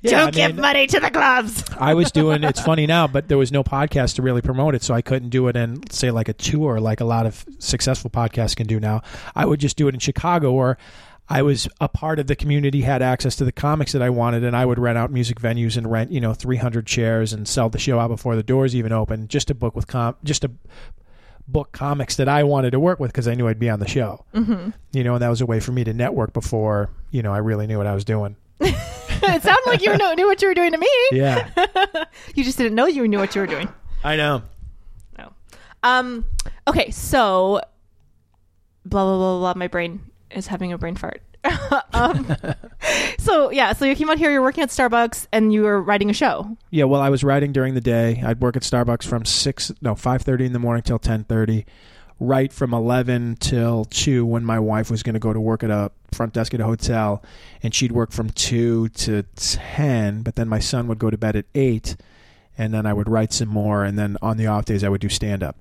[0.01, 1.63] Yeah, Don't I give mean- money to the clubs.
[1.79, 2.43] I was doing.
[2.43, 5.29] It's funny now, but there was no podcast to really promote it, so I couldn't
[5.29, 8.79] do it in say like a tour, like a lot of successful podcasts can do
[8.79, 9.01] now.
[9.35, 10.77] I would just do it in Chicago, or
[11.29, 14.43] I was a part of the community, had access to the comics that I wanted,
[14.43, 17.69] and I would rent out music venues and rent you know 300 chairs and sell
[17.69, 20.51] the show out before the doors even open, just to book with com, just to
[21.47, 23.87] book comics that I wanted to work with because I knew I'd be on the
[23.87, 24.25] show.
[24.33, 24.69] Mm-hmm.
[24.93, 27.39] You know, and that was a way for me to network before you know I
[27.39, 28.35] really knew what I was doing.
[29.35, 30.89] it sounded like you knew, knew what you were doing to me.
[31.11, 31.49] Yeah,
[32.35, 33.69] You just didn't know you knew what you were doing.
[34.03, 34.43] I know.
[35.17, 35.33] No.
[35.83, 36.25] Um.
[36.67, 36.91] Okay.
[36.91, 37.61] So.
[38.85, 39.53] Blah blah blah blah.
[39.55, 41.21] My brain is having a brain fart.
[41.93, 42.35] um,
[43.19, 43.73] so yeah.
[43.73, 44.31] So you came out here.
[44.31, 46.57] You're working at Starbucks, and you were writing a show.
[46.69, 48.21] Yeah, well, I was writing during the day.
[48.25, 51.65] I'd work at Starbucks from six, no, five thirty in the morning till ten thirty.
[52.25, 55.69] Write from eleven till two when my wife was going to go to work at
[55.69, 57.21] a front desk at a hotel,
[57.61, 60.21] and she'd work from two to ten.
[60.21, 61.97] But then my son would go to bed at eight,
[62.57, 65.01] and then I would write some more, and then on the off days I would
[65.01, 65.57] do stand up.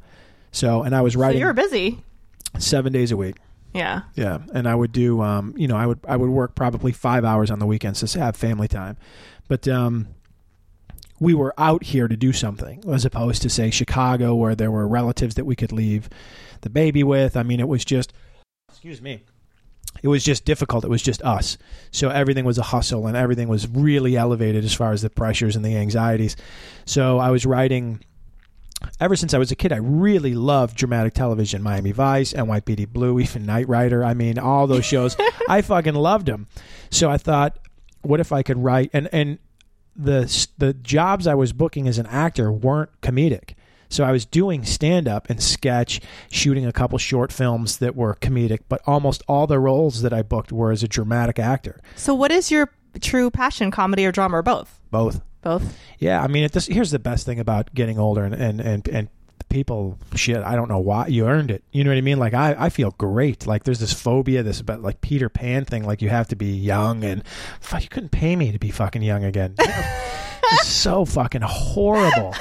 [0.52, 2.04] So, and I was So writing you were busy.
[2.58, 3.36] seven days a week.
[3.74, 4.02] Yeah.
[4.14, 7.24] Yeah, and I would do, um, you know, I would I would work probably five
[7.24, 8.96] hours on the weekends to have family time,
[9.48, 10.06] but um,
[11.22, 14.88] we were out here to do something as opposed to say Chicago where there were
[14.88, 16.10] relatives that we could leave
[16.62, 17.36] the baby with.
[17.36, 18.12] I mean, it was just,
[18.68, 19.22] excuse me,
[20.02, 20.84] it was just difficult.
[20.84, 21.58] It was just us,
[21.92, 25.54] so everything was a hustle and everything was really elevated as far as the pressures
[25.54, 26.34] and the anxieties.
[26.86, 28.00] So I was writing
[28.98, 33.20] ever since I was a kid, I really loved dramatic television, Miami Vice, NYPD Blue,
[33.20, 34.04] even Knight Rider.
[34.04, 35.16] I mean, all those shows.
[35.48, 36.48] I fucking loved them.
[36.90, 37.60] So I thought,
[38.00, 39.38] what if I could write and and
[39.96, 43.54] the the jobs I was booking as an actor weren't comedic.
[43.88, 46.00] So I was doing stand up and sketch,
[46.30, 50.22] shooting a couple short films that were comedic, but almost all the roles that I
[50.22, 51.78] booked were as a dramatic actor.
[51.96, 54.80] So what is your true passion, comedy or drama, or both?
[54.90, 55.20] Both.
[55.42, 55.76] Both.
[55.98, 58.88] Yeah, I mean, it, this, here's the best thing about getting older and and and,
[58.88, 59.08] and
[59.52, 62.32] people shit i don't know why you earned it you know what i mean like
[62.32, 66.00] i, I feel great like there's this phobia this about like peter pan thing like
[66.00, 67.22] you have to be young and
[67.60, 72.34] fuck, you couldn't pay me to be fucking young again it's so fucking horrible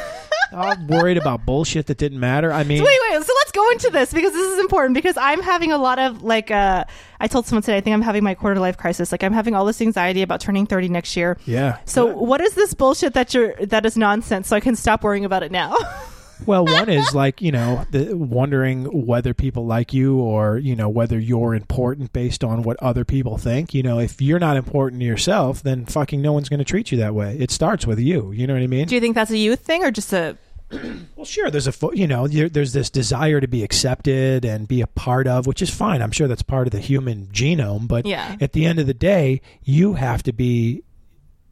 [0.53, 3.23] i'm worried about bullshit that didn't matter i mean Wait, wait.
[3.23, 6.23] So let's go into this because this is important because I'm having a lot of
[6.23, 6.85] like uh
[7.19, 9.11] I told someone today I think I'm having my quarter life crisis.
[9.11, 11.37] Like I'm having all this anxiety about turning 30 next year.
[11.45, 15.03] yeah So what is this bullshit that you're that is nonsense so I can stop
[15.03, 15.75] worrying about it now?
[16.45, 20.89] Well, one is like you know, the, wondering whether people like you or you know
[20.89, 23.73] whether you're important based on what other people think.
[23.73, 26.91] You know, if you're not important to yourself, then fucking no one's going to treat
[26.91, 27.37] you that way.
[27.39, 28.31] It starts with you.
[28.31, 28.87] You know what I mean?
[28.87, 30.37] Do you think that's a youth thing or just a
[31.15, 31.51] Well, sure.
[31.51, 35.45] There's a you know there's this desire to be accepted and be a part of,
[35.45, 36.01] which is fine.
[36.01, 37.87] I'm sure that's part of the human genome.
[37.87, 38.37] But Yeah.
[38.39, 40.83] at the end of the day, you have to be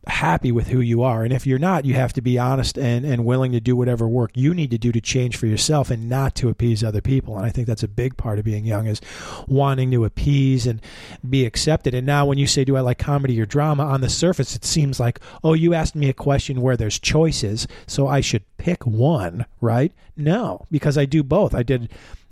[0.10, 1.24] happy with who you are.
[1.24, 4.08] And if you're not you have to be honest and, and willing to do whatever
[4.08, 7.38] work you need to do to change for yourself and not to appease other people.
[7.38, 9.02] And i think that's a big part of being young is
[9.48, 10.82] wanting to appease and
[11.28, 11.93] be accepted.
[11.93, 13.84] And now when you say do i like comedy or drama?
[13.89, 17.67] on the surface it seems like oh you asked me a question where there's choices
[17.88, 19.93] so i should pick one right?
[20.17, 21.56] No because i do both.
[21.56, 21.89] I did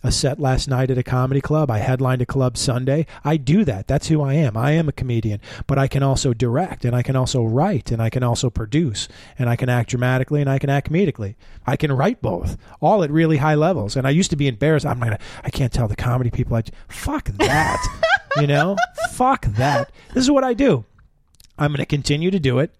[0.07, 1.69] a set last night at a comedy club.
[1.69, 3.05] I headlined a club Sunday.
[3.23, 3.87] I do that.
[3.87, 4.57] That's who I am.
[4.57, 8.01] I am a comedian, but I can also direct and I can also write and
[8.01, 11.35] I can also produce and I can act dramatically and I can act comedically.
[11.65, 13.95] I can write both, all at really high levels.
[13.95, 14.85] And I used to be embarrassed.
[14.85, 15.19] I'm not gonna.
[15.43, 16.55] I can't tell the comedy people.
[16.55, 18.01] I fuck that.
[18.39, 18.77] you know,
[19.11, 19.91] fuck that.
[20.13, 20.85] This is what I do.
[21.57, 22.73] I'm going to continue to do it.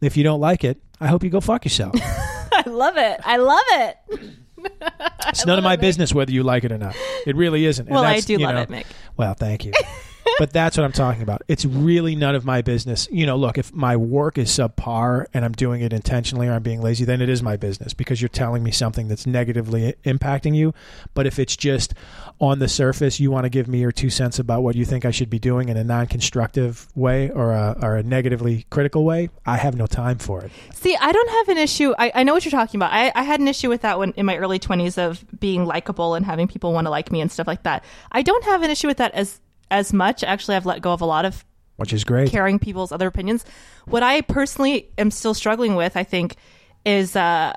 [0.00, 1.94] If you don't like it, I hope you go fuck yourself.
[2.02, 3.20] I love it.
[3.24, 4.30] I love it.
[5.28, 6.94] It's none of my business whether you like it or not.
[7.26, 7.86] It really isn't.
[7.86, 8.86] And Well, I do you love know, it, Mick.
[9.16, 9.72] Well, thank you.
[10.38, 11.42] but that's what I'm talking about.
[11.48, 13.08] It's really none of my business.
[13.10, 16.62] You know, look, if my work is subpar and I'm doing it intentionally or I'm
[16.62, 20.54] being lazy, then it is my business because you're telling me something that's negatively impacting
[20.54, 20.74] you.
[21.14, 21.94] But if it's just
[22.40, 25.04] on the surface, you want to give me your two cents about what you think
[25.04, 29.30] I should be doing in a non-constructive way or a, or a negatively critical way,
[29.46, 30.52] I have no time for it.
[30.74, 31.94] See, I don't have an issue.
[31.98, 32.92] I, I know what you're talking about.
[32.92, 36.14] I, I had an issue with that when in my early 20s of being likable
[36.14, 37.84] and having people want to like me and stuff like that.
[38.10, 39.40] I don't have an issue with that as
[39.72, 40.22] as much.
[40.22, 41.44] Actually, I've let go of a lot of
[41.76, 42.30] Which is great.
[42.30, 43.44] caring people's other opinions.
[43.86, 46.36] What I personally am still struggling with, I think,
[46.84, 47.52] is uh,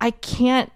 [0.00, 0.72] I can't.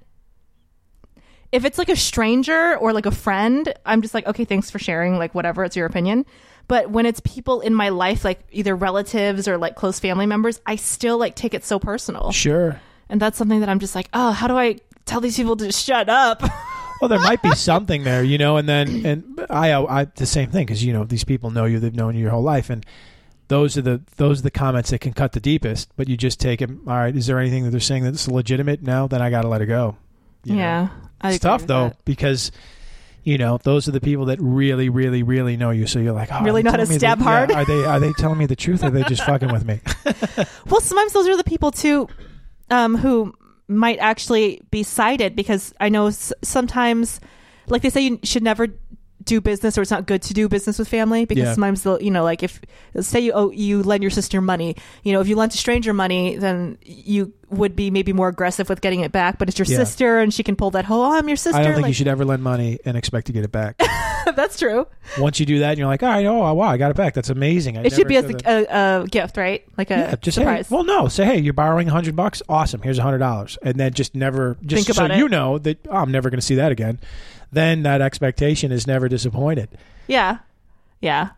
[1.50, 4.78] If it's like a stranger or like a friend, I'm just like, okay, thanks for
[4.78, 6.24] sharing, like whatever, it's your opinion.
[6.68, 10.60] But when it's people in my life, like either relatives or like close family members,
[10.64, 12.32] I still like take it so personal.
[12.32, 12.80] Sure.
[13.10, 15.70] And that's something that I'm just like, oh, how do I tell these people to
[15.72, 16.42] shut up?
[17.02, 20.50] Well, there might be something there, you know, and then and I, I the same
[20.52, 22.86] thing because you know these people know you, they've known you your whole life, and
[23.48, 25.90] those are the those are the comments that can cut the deepest.
[25.96, 26.80] But you just take them.
[26.86, 28.82] All right, is there anything that they're saying that's legitimate?
[28.84, 29.96] No, then I got to let it go.
[30.44, 30.90] you yeah.
[31.24, 32.04] It's tough though that.
[32.04, 32.52] because
[33.24, 35.88] you know those are the people that really, really, really know you.
[35.88, 37.50] So you're like, oh, Really they know how to telling stab the- hard?
[37.50, 38.84] yeah, are they are they telling me the truth?
[38.84, 39.80] Or are they just fucking with me?
[40.66, 42.08] Well, sometimes those are the people too,
[42.70, 43.34] um, who
[43.72, 47.20] might actually be cited because I know sometimes,
[47.66, 48.68] like they say, you should never
[49.24, 51.52] do business or it's not good to do business with family because Yeah.
[51.54, 52.61] sometimes they'll, you know, like if
[53.00, 55.92] say you owe, you lend your sister money, you know, if you lend a stranger
[55.92, 59.38] money, then you would be maybe more aggressive with getting it back.
[59.38, 59.76] But it's your Yeah.
[59.78, 61.58] sister and she can pull that whole, oh, I'm your sister.
[61.58, 63.80] I don't think like, you should ever lend money and expect to get it back.
[64.37, 64.87] that's true.
[65.18, 67.12] Once you do that, and you're like, all right, oh wow, I got it back.
[67.12, 67.76] That's amazing.
[67.76, 69.64] I It should be as a, a, a gift, right?
[69.76, 70.68] Like a yeah, just surprise.
[70.68, 72.40] Hey, well, no, say hey, you're borrowing a hundred bucks.
[72.48, 72.80] Awesome.
[72.82, 75.18] Here's a hundred dollars, and then just never just Think so it.
[75.18, 77.00] you know that oh, I'm never going to see that again.
[77.52, 79.68] Then that expectation is never disappointed.
[80.08, 80.38] yeah,
[81.00, 81.30] yeah.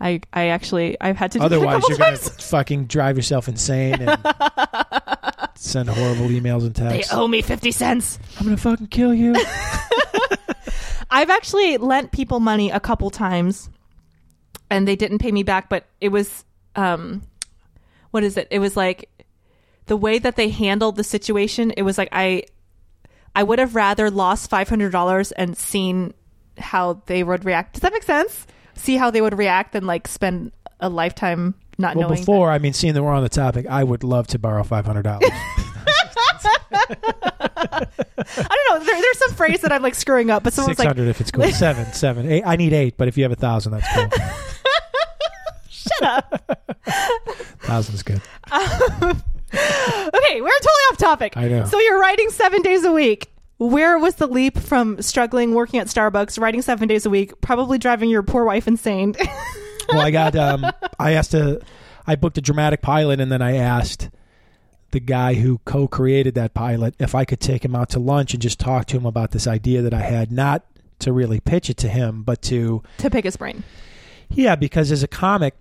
[0.00, 1.38] I I actually I've had to.
[1.38, 4.10] Do Otherwise, you're going to fucking drive yourself insane and
[5.54, 7.10] send horrible emails and texts.
[7.10, 8.18] They owe me fifty cents.
[8.38, 9.34] I'm going to fucking kill you.
[11.10, 13.70] I've actually lent people money a couple times,
[14.68, 15.68] and they didn't pay me back.
[15.68, 17.22] But it was, um,
[18.10, 18.48] what is it?
[18.50, 19.08] It was like
[19.86, 21.70] the way that they handled the situation.
[21.76, 22.44] It was like I,
[23.34, 26.14] I would have rather lost five hundred dollars and seen
[26.58, 27.74] how they would react.
[27.74, 28.46] Does that make sense?
[28.74, 31.98] See how they would react than like spend a lifetime not knowing.
[31.98, 32.20] well, knowing.
[32.20, 34.86] before, I mean, seeing that we're on the topic, I would love to borrow five
[34.86, 35.30] hundred dollars.
[36.86, 37.86] I
[38.26, 38.84] don't know.
[38.84, 41.20] There, there's some phrase that I'm like screwing up, but someone's Six like, hundred if
[41.20, 41.50] it's cool.
[41.50, 42.42] Seven, seven, eight.
[42.44, 44.08] I need eight, but if you have a thousand, that's cool.
[45.68, 46.60] "Shut up."
[47.60, 48.20] Thousand's good.
[48.50, 49.22] Um,
[49.56, 51.36] Okay, we're totally off topic.
[51.36, 51.64] I know.
[51.64, 53.30] So you're writing seven days a week.
[53.58, 57.78] Where was the leap from struggling working at Starbucks, writing seven days a week, probably
[57.78, 59.14] driving your poor wife insane?
[59.88, 60.34] well, I got.
[60.36, 60.66] Um,
[60.98, 61.60] I asked to.
[62.06, 64.10] I booked a dramatic pilot, and then I asked
[64.90, 68.42] the guy who co-created that pilot if I could take him out to lunch and
[68.42, 70.64] just talk to him about this idea that I had, not
[71.00, 73.64] to really pitch it to him, but to to pick his brain.
[74.30, 75.54] yeah, because as a comic,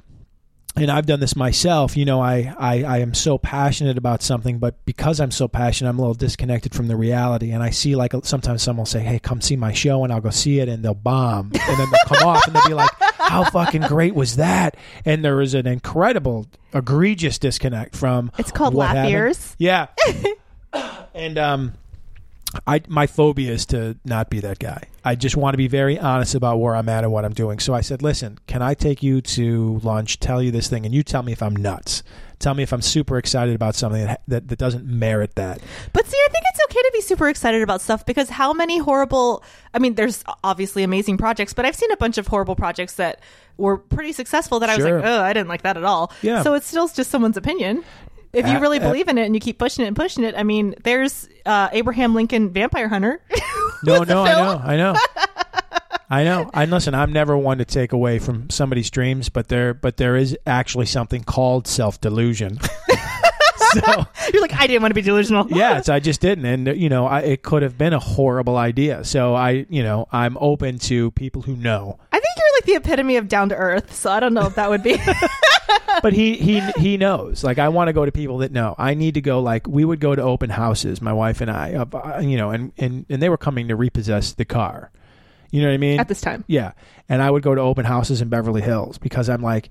[0.76, 4.58] and I've done this myself, you know, I, I, I am so passionate about something,
[4.58, 7.52] but because I'm so passionate, I'm a little disconnected from the reality.
[7.52, 10.22] And I see like sometimes someone will say, Hey, come see my show, and I'll
[10.22, 11.52] go see it, and they'll bomb.
[11.54, 14.76] And then they'll come off and they'll be like, How fucking great was that?
[15.06, 19.14] And there is an incredible, egregious disconnect from It's called laugh happened.
[19.14, 19.56] ears.
[19.60, 19.88] Yeah.
[21.14, 21.74] and um
[22.68, 24.84] I my phobia is to not be that guy.
[25.04, 27.60] I just want to be very honest about where I'm at and what I'm doing.
[27.60, 30.94] So I said, "Listen, can I take you to lunch, tell you this thing and
[30.94, 32.04] you tell me if I'm nuts.
[32.40, 35.62] Tell me if I'm super excited about something that that, that doesn't merit that."
[35.94, 38.78] But see, I think it's okay to be super excited about stuff because how many
[38.78, 42.94] horrible, I mean, there's obviously amazing projects, but I've seen a bunch of horrible projects
[42.96, 43.20] that
[43.58, 45.00] were pretty successful that I was Sure.
[45.00, 46.12] like, oh, I didn't like that at all.
[46.22, 46.42] Yeah.
[46.44, 47.84] So it's still just someone's opinion.
[48.34, 50.44] If you really believe in it and you keep pushing it and pushing it, I
[50.44, 53.22] mean, there's uh, Abraham Lincoln Vampire Hunter.
[53.86, 54.96] No, no, I know, I know.
[56.10, 56.50] I know.
[56.54, 56.96] I listen.
[56.96, 60.86] I'm never one to take away from somebody's dreams, but there, but there is actually
[60.86, 62.60] something called self delusion.
[63.74, 65.48] so You're like, I didn't want to be delusional.
[65.50, 68.56] yeah, so I just didn't, and you know, I, it could have been a horrible
[68.56, 69.04] idea.
[69.04, 72.00] So I, you know, I'm open to people who know.
[72.12, 73.94] I think you're like the epitome of down to earth.
[73.94, 74.98] So I don't know if that would be.
[76.02, 77.44] But he he he knows.
[77.44, 78.76] Like I want to go to people that know.
[78.78, 79.40] I need to go.
[79.40, 81.74] Like we would go to open houses, my wife and I.
[81.76, 84.92] Uh, you know, and and and they were coming to repossess the car.
[85.52, 86.00] You know what I mean?
[86.00, 86.44] at this time.
[86.48, 86.72] Yeah,
[87.08, 89.70] and I would go to open houses in Beverly Hills because I'm like,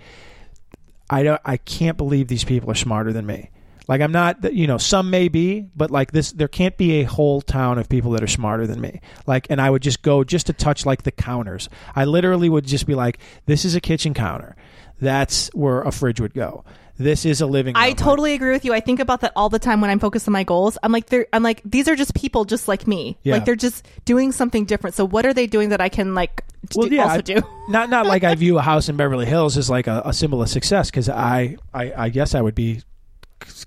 [1.11, 3.51] I don't, I can't believe these people are smarter than me.
[3.89, 7.05] Like I'm not, you know, some may be, but like this, there can't be a
[7.05, 9.01] whole town of people that are smarter than me.
[9.27, 11.69] Like, and I would just go just to touch like the counters.
[11.95, 14.57] I literally would just be like, this is a kitchen counter.
[15.01, 16.65] That's where a fridge would go.
[16.99, 17.75] This is a living.
[17.75, 17.97] I room.
[17.97, 18.73] totally agree with you.
[18.73, 20.79] I think about that all the time when I'm focused on my goals.
[20.83, 23.19] I'm like, they're, I'm like, these are just people just like me.
[23.23, 23.35] Yeah.
[23.35, 24.95] Like they're just doing something different.
[24.95, 26.45] So what are they doing that I can like
[26.77, 27.43] well, do, yeah, also I- do?
[27.69, 30.43] not not like I view a house in Beverly Hills as like a, a symbol
[30.43, 32.83] of success because I, I I guess I would be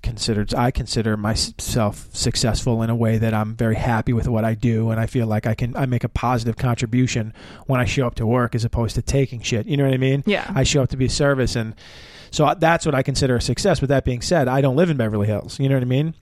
[0.02, 4.54] considered I consider myself successful in a way that I'm very happy with what I
[4.54, 7.32] do and I feel like I can I make a positive contribution
[7.66, 9.66] when I show up to work as opposed to taking shit.
[9.66, 10.22] You know what I mean?
[10.26, 10.50] Yeah.
[10.54, 11.74] I show up to be service and
[12.30, 13.80] so that's what I consider a success.
[13.80, 15.58] But that being said, I don't live in Beverly Hills.
[15.58, 16.14] You know what I mean?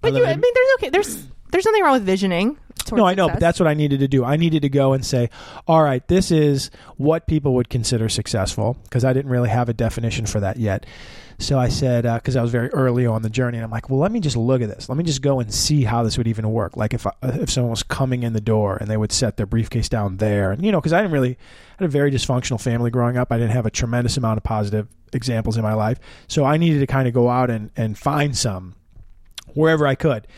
[0.00, 0.88] But I you, I mean, there's okay.
[0.90, 2.58] There's there's nothing wrong with visioning.
[2.90, 4.24] No, I know, but that's what I needed to do.
[4.24, 5.30] I needed to go and say,
[5.68, 9.72] all right, this is what people would consider successful, because I didn't really have a
[9.72, 10.84] definition for that yet.
[11.42, 13.90] So I said, uh, because I was very early on the journey, and I'm like,
[13.90, 14.88] well, let me just look at this.
[14.88, 16.76] Let me just go and see how this would even work.
[16.76, 19.46] Like if I, if someone was coming in the door and they would set their
[19.46, 22.60] briefcase down there, and you know, because I didn't really I had a very dysfunctional
[22.60, 23.32] family growing up.
[23.32, 26.78] I didn't have a tremendous amount of positive examples in my life, so I needed
[26.78, 28.76] to kind of go out and and find some
[29.54, 30.28] wherever I could.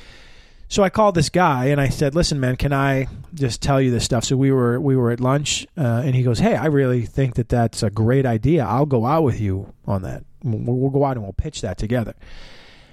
[0.68, 3.90] So I called this guy and I said, "Listen, man, can I just tell you
[3.90, 6.66] this stuff?" So we were we were at lunch, uh, and he goes, "Hey, I
[6.66, 8.64] really think that that's a great idea.
[8.64, 10.24] I'll go out with you on that.
[10.42, 12.14] We'll, we'll go out and we'll pitch that together."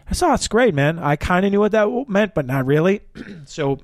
[0.10, 1.00] I saw it's great, man.
[1.00, 3.00] I kind of knew what that meant, but not really.
[3.46, 3.80] so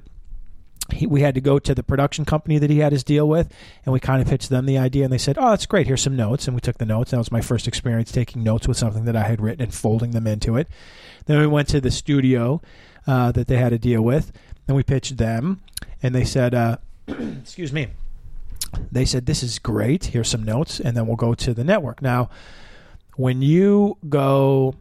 [0.92, 3.54] he, we had to go to the production company that he had his deal with,
[3.86, 5.88] and we kind of pitched them the idea, and they said, "Oh, that's great.
[5.88, 7.12] Here's some notes." And we took the notes.
[7.12, 10.12] That was my first experience taking notes with something that I had written and folding
[10.12, 10.68] them into it.
[11.26, 12.62] Then we went to the studio
[13.08, 14.32] uh, that they had to deal with,
[14.68, 15.62] and we pitched them,
[16.04, 17.88] and they said, uh, "Excuse me."
[18.92, 20.06] They said, "This is great.
[20.06, 22.30] Here's some notes, and then we'll go to the network." Now,
[23.16, 24.76] when you go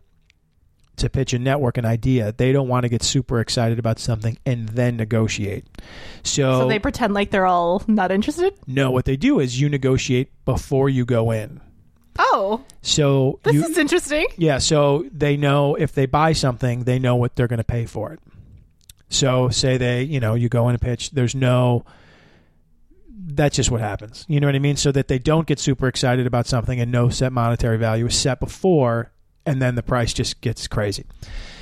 [0.96, 4.38] to pitch a network an idea, they don't want to get super excited about something
[4.46, 5.66] and then negotiate.
[6.22, 8.54] So, So they pretend like they're all not interested.
[8.66, 11.60] no, what they do is you negotiate before you go in.
[12.18, 14.26] Oh, So this you, is interesting.
[14.36, 17.86] yeah, so they know if they buy something, they know what they're going to pay
[17.86, 18.20] for it.
[19.08, 21.84] So say they, you know, you go in a pitch, there's no
[23.28, 24.24] that's just what happens.
[24.28, 24.76] You know what I mean?
[24.76, 28.16] So that they don't get super excited about something and no set monetary value is
[28.16, 29.10] set before
[29.44, 31.04] and then the price just gets crazy.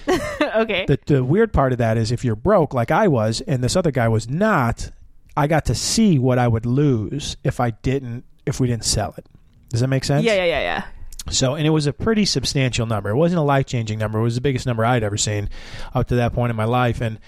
[0.08, 0.84] okay.
[0.86, 3.76] The the weird part of that is if you're broke like I was and this
[3.76, 4.90] other guy was not,
[5.36, 9.14] I got to see what I would lose if I didn't if we didn't sell
[9.16, 9.26] it.
[9.74, 10.24] Does that make sense?
[10.24, 10.84] yeah, yeah, yeah, yeah.
[11.32, 13.10] So, and it was a pretty substantial number.
[13.10, 14.20] It wasn't a life changing number.
[14.20, 15.50] It was the biggest number I'd ever seen
[15.92, 17.00] up to that point in my life.
[17.00, 17.18] And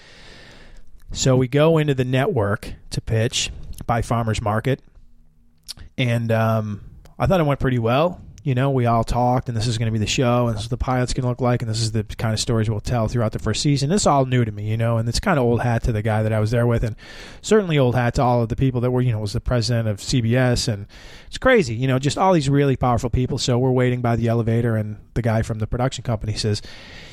[1.11, 3.51] so we go into the network to pitch
[3.85, 4.81] by Farmers Market.
[5.97, 6.85] And um,
[7.19, 8.21] I thought it went pretty well.
[8.47, 10.63] You know, we all talked, and this is going to be the show, and this
[10.63, 12.79] is the pilot's going to look like, and this is the kind of stories we'll
[12.79, 13.91] tell throughout the first season.
[13.91, 16.01] Is all new to me, you know, and it's kind of old hat to the
[16.01, 16.95] guy that I was there with, and
[17.41, 19.89] certainly old hat to all of the people that were, you know, was the president
[19.89, 20.87] of CBS, and
[21.27, 23.37] it's crazy, you know, just all these really powerful people.
[23.37, 26.61] So we're waiting by the elevator, and the guy from the production company says,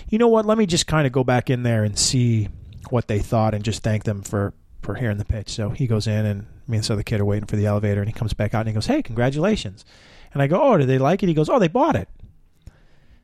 [0.09, 0.47] "You know what?
[0.47, 2.49] Let me just kind of go back in there and see
[2.91, 6.07] what they thought, and just thank them for for hearing the pitch." So he goes
[6.07, 8.35] in, and me and this other kid are waiting for the elevator, and he comes
[8.35, 9.85] back out, and he goes, "Hey, congratulations!"
[10.35, 12.09] And I go, "Oh, did they like it?" He goes, "Oh, they bought it."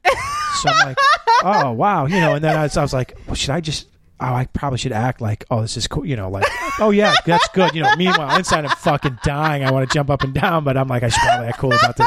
[0.07, 0.99] so I'm like,
[1.45, 2.35] "Oh, wow," you know.
[2.35, 3.89] And then I was, I was like, well, "Should I just?"
[4.23, 6.45] Oh, I probably should act like, oh, this is cool, you know, like,
[6.79, 7.97] oh yeah, that's good, you know.
[7.97, 9.65] Meanwhile, inside I'm fucking dying.
[9.65, 11.73] I want to jump up and down, but I'm like, I should probably act cool
[11.73, 12.07] about this.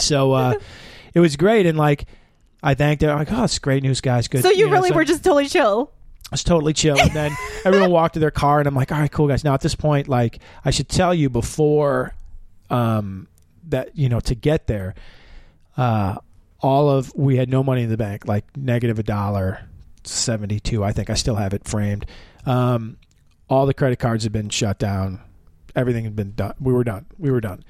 [0.00, 0.54] So uh,
[1.14, 2.06] it was great, and like,
[2.62, 3.10] I thanked them.
[3.10, 4.28] I'm like, oh, it's great news, guys.
[4.28, 4.42] Good.
[4.42, 5.92] So you know, really were just totally chill.
[6.26, 6.98] I was totally chill.
[6.98, 9.44] And then everyone walked to their car, and I'm like, all right, cool, guys.
[9.44, 12.14] Now, at this point, like, I should tell you before
[12.70, 13.28] um,
[13.68, 14.94] that, you know, to get there,
[15.76, 16.16] uh,
[16.60, 19.66] all of, we had no money in the bank, like negative a dollar,
[20.04, 21.10] 72, I think.
[21.10, 22.06] I still have it framed.
[22.46, 22.96] Um,
[23.48, 25.20] all the credit cards had been shut down.
[25.76, 26.54] Everything had been done.
[26.60, 27.06] We were done.
[27.18, 27.64] We were done.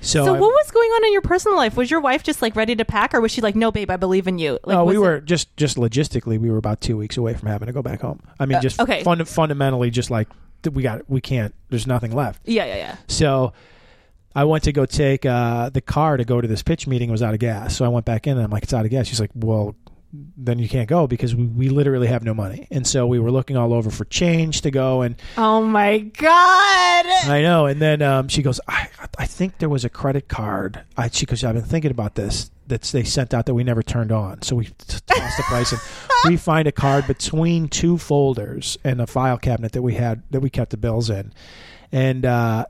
[0.00, 1.76] So, So I- what was going on in your personal life?
[1.76, 3.96] Was your wife just like ready to pack, or was she like, "No, babe, I
[3.96, 4.58] believe in you"?
[4.64, 7.32] Like, no, we was it- were just just logistically, we were about two weeks away
[7.34, 8.20] from having to go back home.
[8.38, 9.02] I mean, Uh, just okay.
[9.02, 10.28] fun, fundamentally, just like
[10.70, 11.54] we got, we can't.
[11.70, 12.42] There's nothing left.
[12.44, 12.96] Yeah, yeah, yeah.
[13.08, 13.52] So
[14.36, 17.08] I went to go take uh, the car to go to this pitch meeting.
[17.08, 17.74] It was out of gas.
[17.74, 19.06] So I went back in and I'm like, it's out of gas.
[19.06, 19.74] She's like, well,
[20.36, 22.66] then you can't go because we, we literally have no money.
[22.70, 25.00] And so we were looking all over for change to go.
[25.00, 27.06] And Oh my god!
[27.06, 27.64] I know.
[27.64, 30.82] And then um, she goes, I, I think there was a credit card.
[30.98, 33.82] I, she goes, I've been thinking about this that they sent out that we never
[33.82, 34.42] turned on.
[34.42, 35.80] So we tossed the price and
[36.26, 40.40] we find a card between two folders and a file cabinet that we had that
[40.40, 41.32] we kept the bills in.
[41.92, 42.66] And uh,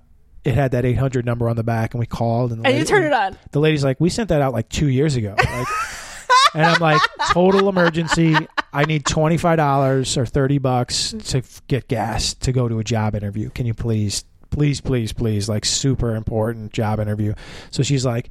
[0.47, 2.81] it had that 800 number on the back and we called and, the And you
[2.81, 3.37] lady- turned it on.
[3.53, 5.35] the lady's like, we sent that out like two years ago.
[5.37, 5.67] Like,
[6.55, 8.37] and I'm like, total emergency.
[8.73, 12.79] I need twenty five dollars or thirty bucks to f- get gas to go to
[12.79, 13.49] a job interview.
[13.51, 17.33] Can you please, please, please, please, like super important job interview.
[17.71, 18.29] So she's like,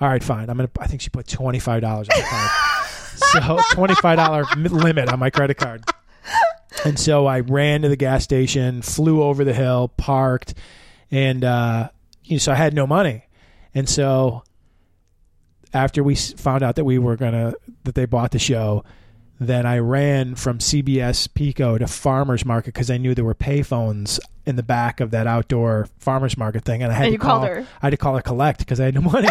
[0.00, 0.48] all right, fine.
[0.48, 0.70] I'm gonna.
[0.80, 2.50] I think she put twenty five dollars on the card.
[3.68, 5.84] so twenty five dollar limit on my credit card.
[6.84, 10.54] And so I ran to the gas station, flew over the hill, parked,
[11.10, 11.88] and uh,
[12.24, 13.24] you know, so I had no money.
[13.74, 14.42] And so
[15.72, 18.84] after we found out that we were gonna that they bought the show,
[19.38, 24.18] then I ran from CBS Pico to Farmers Market because I knew there were payphones
[24.46, 27.42] in the back of that outdoor farmers market thing, and I had And to call
[27.42, 27.66] her.
[27.82, 29.28] I had to call her collect because I had no money.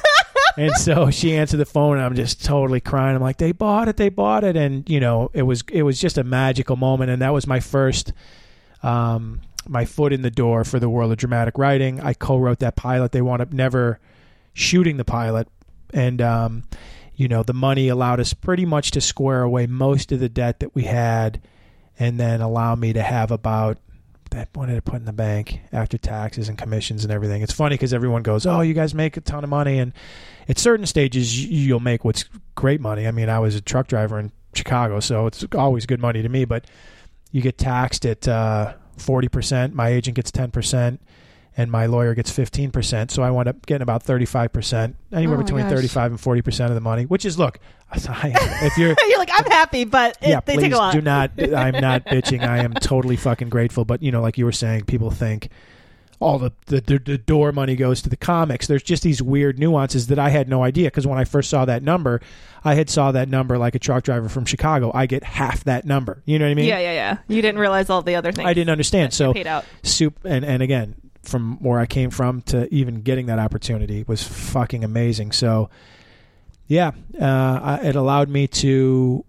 [0.56, 3.14] and so she answered the phone, and I'm just totally crying.
[3.14, 6.00] I'm like, "They bought it, they bought it," and you know, it was it was
[6.00, 8.12] just a magical moment, and that was my first.
[8.82, 12.00] Um, my foot in the door for the world of dramatic writing.
[12.00, 13.12] I co-wrote that pilot.
[13.12, 13.98] They wound up never
[14.52, 15.48] shooting the pilot,
[15.92, 16.64] and um,
[17.14, 20.60] you know the money allowed us pretty much to square away most of the debt
[20.60, 21.40] that we had,
[21.98, 23.78] and then allow me to have about
[24.34, 27.42] that did I put in the bank after taxes and commissions and everything.
[27.42, 29.92] It's funny because everyone goes, "Oh, you guys make a ton of money," and
[30.48, 32.24] at certain stages you'll make what's
[32.54, 33.06] great money.
[33.06, 36.28] I mean, I was a truck driver in Chicago, so it's always good money to
[36.28, 36.44] me.
[36.44, 36.66] But
[37.30, 39.74] you get taxed at uh, forty percent.
[39.74, 41.00] My agent gets ten percent,
[41.56, 43.10] and my lawyer gets 15%.
[43.10, 45.72] So I wound up getting about 35%, anywhere Oh between gosh.
[45.72, 47.60] 35 and 40% of the money, which is, look,
[47.94, 48.96] if you're.
[49.08, 50.92] You're like, I'm happy, but it, yeah, they please take a lot.
[50.92, 51.30] do not.
[51.38, 52.46] I'm not bitching.
[52.46, 53.84] I am totally fucking grateful.
[53.84, 55.48] But you know, like you were saying, people think
[56.24, 58.66] all the the, the, the door money goes to the comics.
[58.66, 61.66] There's just these weird nuances that I had no idea because when I first saw
[61.66, 62.22] that number,
[62.64, 64.90] I had saw that number like a truck driver from Chicago.
[64.94, 66.22] I get half that number.
[66.24, 66.64] You know what I mean?
[66.66, 67.18] yeah, yeah, yeah.
[67.28, 68.48] You didn't realize all the other things.
[68.48, 69.12] I didn't understand.
[69.12, 69.66] So paid out.
[69.82, 74.22] soup and and again from where I came from to even getting that opportunity was
[74.22, 75.32] fucking amazing.
[75.32, 75.68] So
[76.66, 79.24] yeah, uh, I, it allowed me to,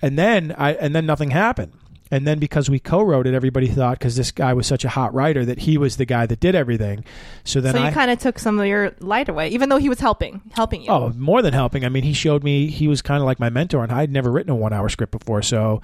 [0.00, 1.72] and then I and then nothing happened.
[2.10, 5.12] And then because we co-wrote it, everybody thought because this guy was such a hot
[5.12, 7.04] writer that he was the guy that did everything.
[7.42, 9.88] So then So you kind of took some of your light away, even though he
[9.88, 10.90] was helping, helping you.
[10.90, 11.84] Oh, more than helping.
[11.84, 14.30] I mean, he showed me he was kind of like my mentor, and I'd never
[14.30, 15.42] written a one-hour script before.
[15.42, 15.82] So,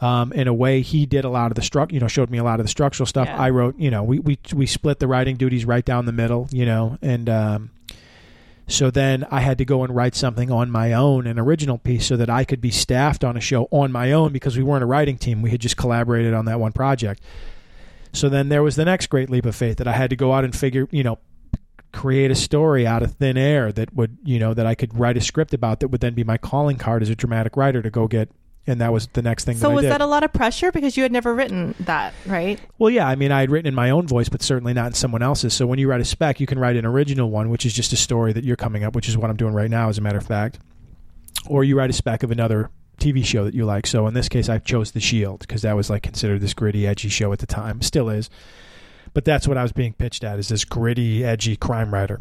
[0.00, 1.92] um, in a way, he did a lot of the struct.
[1.92, 3.28] You know, showed me a lot of the structural stuff.
[3.28, 3.38] Yeah.
[3.38, 3.78] I wrote.
[3.78, 6.48] You know, we we we split the writing duties right down the middle.
[6.50, 7.70] You know, and um,
[8.70, 12.06] so then I had to go and write something on my own, an original piece,
[12.06, 14.84] so that I could be staffed on a show on my own because we weren't
[14.84, 15.42] a writing team.
[15.42, 17.22] We had just collaborated on that one project.
[18.12, 20.32] So then there was the next great leap of faith that I had to go
[20.32, 21.18] out and figure, you know,
[21.92, 25.16] create a story out of thin air that would, you know, that I could write
[25.16, 27.90] a script about that would then be my calling card as a dramatic writer to
[27.90, 28.30] go get.
[28.66, 30.70] And that was the next thing so that I was that a lot of pressure
[30.70, 32.60] because you had never written that, right?
[32.78, 34.92] Well, yeah, I mean, I had written in my own voice, but certainly not in
[34.92, 35.54] someone else's.
[35.54, 37.92] So when you write a spec, you can write an original one, which is just
[37.92, 40.02] a story that you're coming up, which is what I'm doing right now, as a
[40.02, 40.58] matter of fact.
[41.48, 43.86] Or you write a spec of another TV show that you like.
[43.86, 46.86] So in this case, I chose The Shield because that was like considered this gritty,
[46.86, 48.30] edgy show at the time, still is.
[49.14, 52.20] But that's what I was being pitched at: is this gritty, edgy crime writer.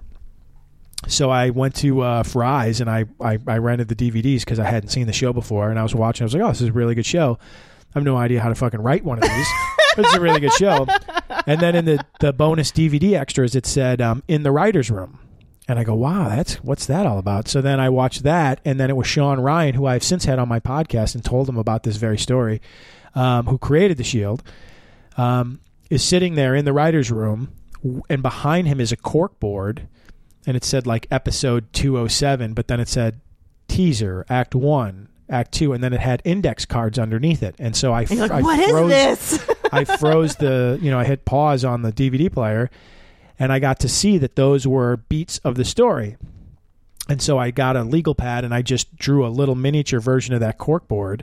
[1.07, 4.65] So I went to uh, Fry's and I, I, I rented the DVDs because I
[4.65, 6.23] hadn't seen the show before, and I was watching.
[6.23, 8.49] I was like, "Oh, this is a really good show." I have no idea how
[8.49, 9.47] to fucking write one of these,
[9.97, 10.85] it's a really good show.
[11.47, 15.19] And then in the, the bonus DVD extras, it said um, in the writers' room,
[15.67, 18.79] and I go, "Wow, that's what's that all about?" So then I watched that, and
[18.79, 21.57] then it was Sean Ryan, who I've since had on my podcast and told him
[21.57, 22.61] about this very story,
[23.15, 24.43] um, who created the Shield,
[25.17, 27.51] um, is sitting there in the writers' room,
[28.09, 29.87] and behind him is a cork board,
[30.45, 33.21] and it said like episode two oh seven, but then it said
[33.67, 37.93] teaser, act one, act two, and then it had index cards underneath it, and so
[37.93, 39.49] I, And like, I what is froze, this?
[39.71, 42.69] I froze the, you know, I hit pause on the DVD player
[43.37, 46.17] and I got to see that those were beats of the story.
[47.07, 50.33] And so I got a legal pad and I just drew a little miniature version
[50.33, 51.21] of that corkboard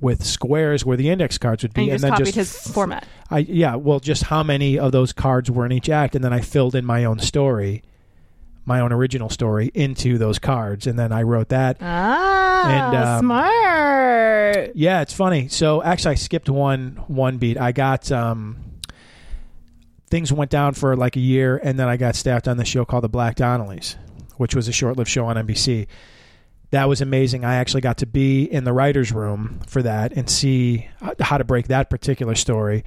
[0.00, 3.06] with squares where the index cards would be and just then copied just his format.
[3.30, 6.32] I yeah, well just how many of those cards were in each act and then
[6.32, 7.82] I filled in my own story,
[8.64, 13.18] my own original story into those cards and then I wrote that Ah, And, um,
[13.20, 14.72] smart.
[14.76, 15.48] Yeah, it's funny.
[15.48, 17.58] So actually, I skipped one one beat.
[17.58, 18.56] I got um,
[20.10, 22.84] things went down for like a year, and then I got staffed on the show
[22.84, 23.96] called The Black Donnellys,
[24.36, 25.86] which was a short-lived show on NBC.
[26.70, 27.44] That was amazing.
[27.44, 30.88] I actually got to be in the writers' room for that and see
[31.20, 32.84] how to break that particular story.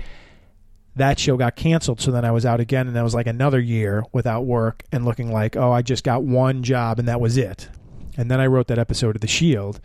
[0.95, 3.59] That show got canceled, so then I was out again, and that was like another
[3.59, 7.35] year without work and looking like, oh, I just got one job, and that was
[7.35, 7.67] it.
[8.15, 9.81] And then I wrote that episode of The Shield,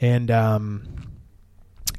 [0.00, 1.10] and um,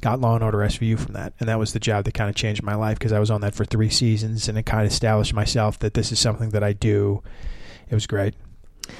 [0.02, 2.36] got Law and Order SVU from that, and that was the job that kind of
[2.36, 4.92] changed my life because I was on that for three seasons, and it kind of
[4.92, 7.22] established myself that this is something that I do.
[7.90, 8.34] It was great.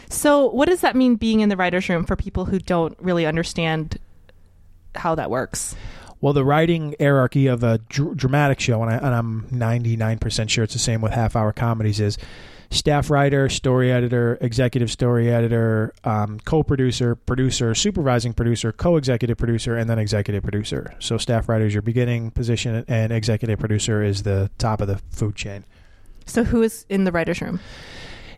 [0.10, 3.26] So, what does that mean being in the writers' room for people who don't really
[3.26, 3.98] understand
[4.96, 5.76] how that works?
[6.22, 10.64] Well, the writing hierarchy of a dr- dramatic show, and, I, and I'm 99% sure
[10.64, 12.18] it's the same with half hour comedies, is
[12.70, 19.38] staff writer, story editor, executive story editor, um, co producer, producer, supervising producer, co executive
[19.38, 20.94] producer, and then executive producer.
[21.00, 24.98] So, staff writer is your beginning position, and executive producer is the top of the
[25.10, 25.66] food chain.
[26.26, 27.60] So, who is in the writers' room?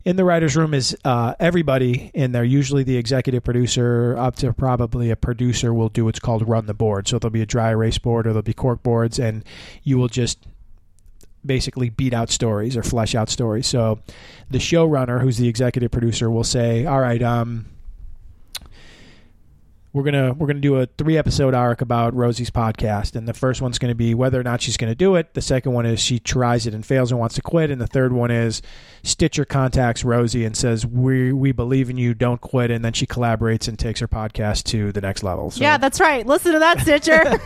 [0.05, 2.43] In the writers' room is uh, everybody in there.
[2.43, 6.73] Usually, the executive producer, up to probably a producer, will do what's called run the
[6.73, 7.07] board.
[7.07, 9.43] So there'll be a dry erase board, or there'll be cork boards, and
[9.83, 10.39] you will just
[11.45, 13.67] basically beat out stories or flesh out stories.
[13.67, 13.99] So
[14.49, 17.65] the showrunner, who's the executive producer, will say, "All right, um."
[19.93, 23.61] We're gonna we're gonna do a three episode arc about Rosie's podcast, and the first
[23.61, 25.35] one's gonna be whether or not she's gonna do it.
[25.35, 27.85] The second one is she tries it and fails and wants to quit, and the
[27.85, 28.63] third one is
[29.03, 32.15] Stitcher contacts Rosie and says, "We we believe in you.
[32.15, 35.51] Don't quit." And then she collaborates and takes her podcast to the next level.
[35.51, 36.25] So, Yeah, that's right.
[36.25, 37.39] Listen to that, Stitcher.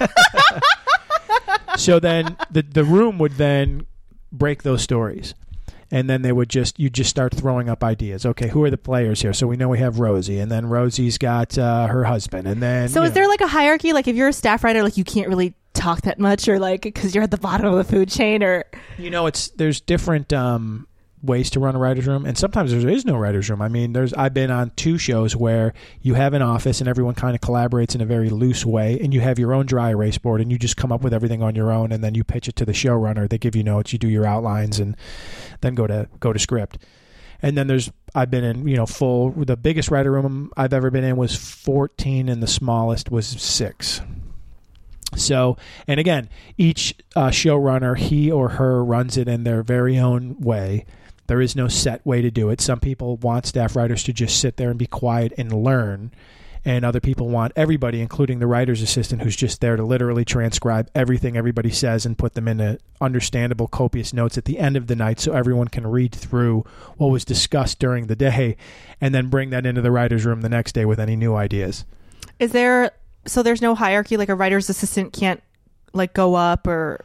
[1.78, 3.86] so then the the room would then
[4.32, 5.34] break those stories.
[5.90, 8.26] And then they would just you just start throwing up ideas.
[8.26, 9.34] Okay, who are the players here?
[9.34, 12.90] So we know we have Rosie, and then Rosie's got uh, her husband, and then
[12.90, 13.14] so, is know.
[13.14, 13.94] there like a hierarchy?
[13.94, 16.82] Like, if you're a staff writer, like you can't really talk that much, or like
[16.82, 18.66] because you're at the bottom of the food chain, or
[18.98, 20.87] You know, it's there's different um,
[21.22, 23.62] ways to run a writer's room, and sometimes there is no writer's room.
[23.62, 27.16] I mean, there's I've been on two shows where you have an office and everyone
[27.16, 30.18] kind of collaborates in a very loose way, and you have your own dry erase
[30.18, 32.48] board, and you just come up with everything on your own, and then you pitch
[32.48, 33.28] it to the showrunner.
[33.30, 34.96] They give you notes, you do your outlines, and
[35.62, 36.78] then go to go to script.
[37.42, 39.32] And then there's I've been in you know full.
[39.32, 44.02] The biggest writer room I've ever been in was 14, and the smallest was six.
[45.16, 45.58] So,
[45.88, 50.86] and again, each uh, showrunner, he or her runs it in their very own way.
[51.28, 52.62] There is no set way to do it.
[52.62, 56.12] Some people want staff writers to just sit there and be quiet and learn.
[56.66, 60.90] And other people want everybody, including the writer's assistant, who's just there to literally transcribe
[60.94, 64.96] everything everybody says and put them into understandable, copious notes at the end of the
[64.96, 66.66] night so everyone can read through
[66.98, 68.58] what was discussed during the day
[69.00, 71.86] and then bring that into the writer's room the next day with any new ideas.
[72.40, 72.92] is there?
[73.26, 74.18] So there's no hierarchy.
[74.18, 75.42] Like a writer's assistant can't
[75.94, 77.00] like go up, or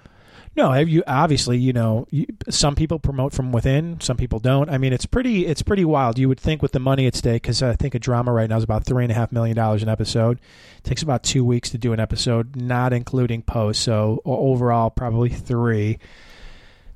[0.55, 4.69] No, you obviously you know you, some people promote from within, some people don't.
[4.69, 6.19] I mean, it's pretty it's pretty wild.
[6.19, 8.59] You would think with the money at stake, because I think a drama right now
[8.59, 10.39] is about three and a half million dollars an episode.
[10.77, 13.81] It takes about two weeks to do an episode, not including post.
[13.83, 15.99] So overall, probably three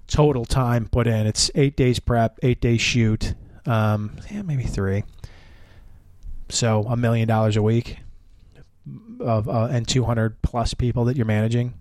[0.07, 1.27] total time put in.
[1.27, 3.35] It's eight days prep, eight days shoot,
[3.65, 5.05] um, yeah, maybe three.
[6.51, 8.01] So a million dollars a week
[9.19, 11.73] of uh, and two hundred plus people that you're managing.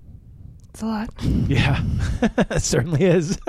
[0.75, 1.09] It's a lot.
[1.47, 1.81] Yeah,
[2.21, 3.37] it certainly is.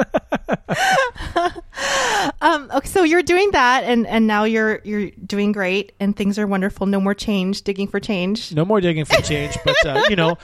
[2.41, 6.39] Um, okay, so you're doing that, and and now you're you're doing great, and things
[6.39, 6.87] are wonderful.
[6.87, 8.53] No more change, digging for change.
[8.53, 10.37] no more digging for change, but uh, you know,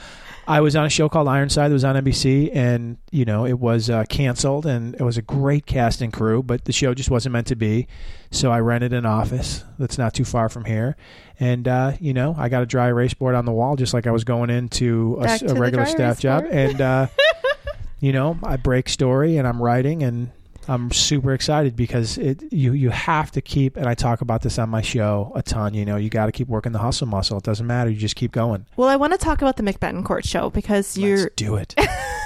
[0.47, 3.59] I was on a show called Ironside that was on NBC, and you know, it
[3.59, 7.09] was uh, canceled, and it was a great cast and crew, but the show just
[7.09, 7.87] wasn't meant to be.
[8.31, 10.97] So I rented an office that's not too far from here,
[11.39, 14.05] and uh, you know, I got a dry erase board on the wall, just like
[14.07, 17.07] I was going into a, Back s- to a regular staff job, and uh,
[17.99, 20.31] you know, I break story, and I'm writing, and
[20.67, 24.57] I'm super excited because it you you have to keep and I talk about this
[24.57, 25.73] on my show a ton.
[25.73, 27.37] You know, you got to keep working the hustle muscle.
[27.37, 27.89] It doesn't matter.
[27.89, 28.65] You just keep going.
[28.77, 31.75] Well, I want to talk about the Mick Betancourt show because you're Let's do it.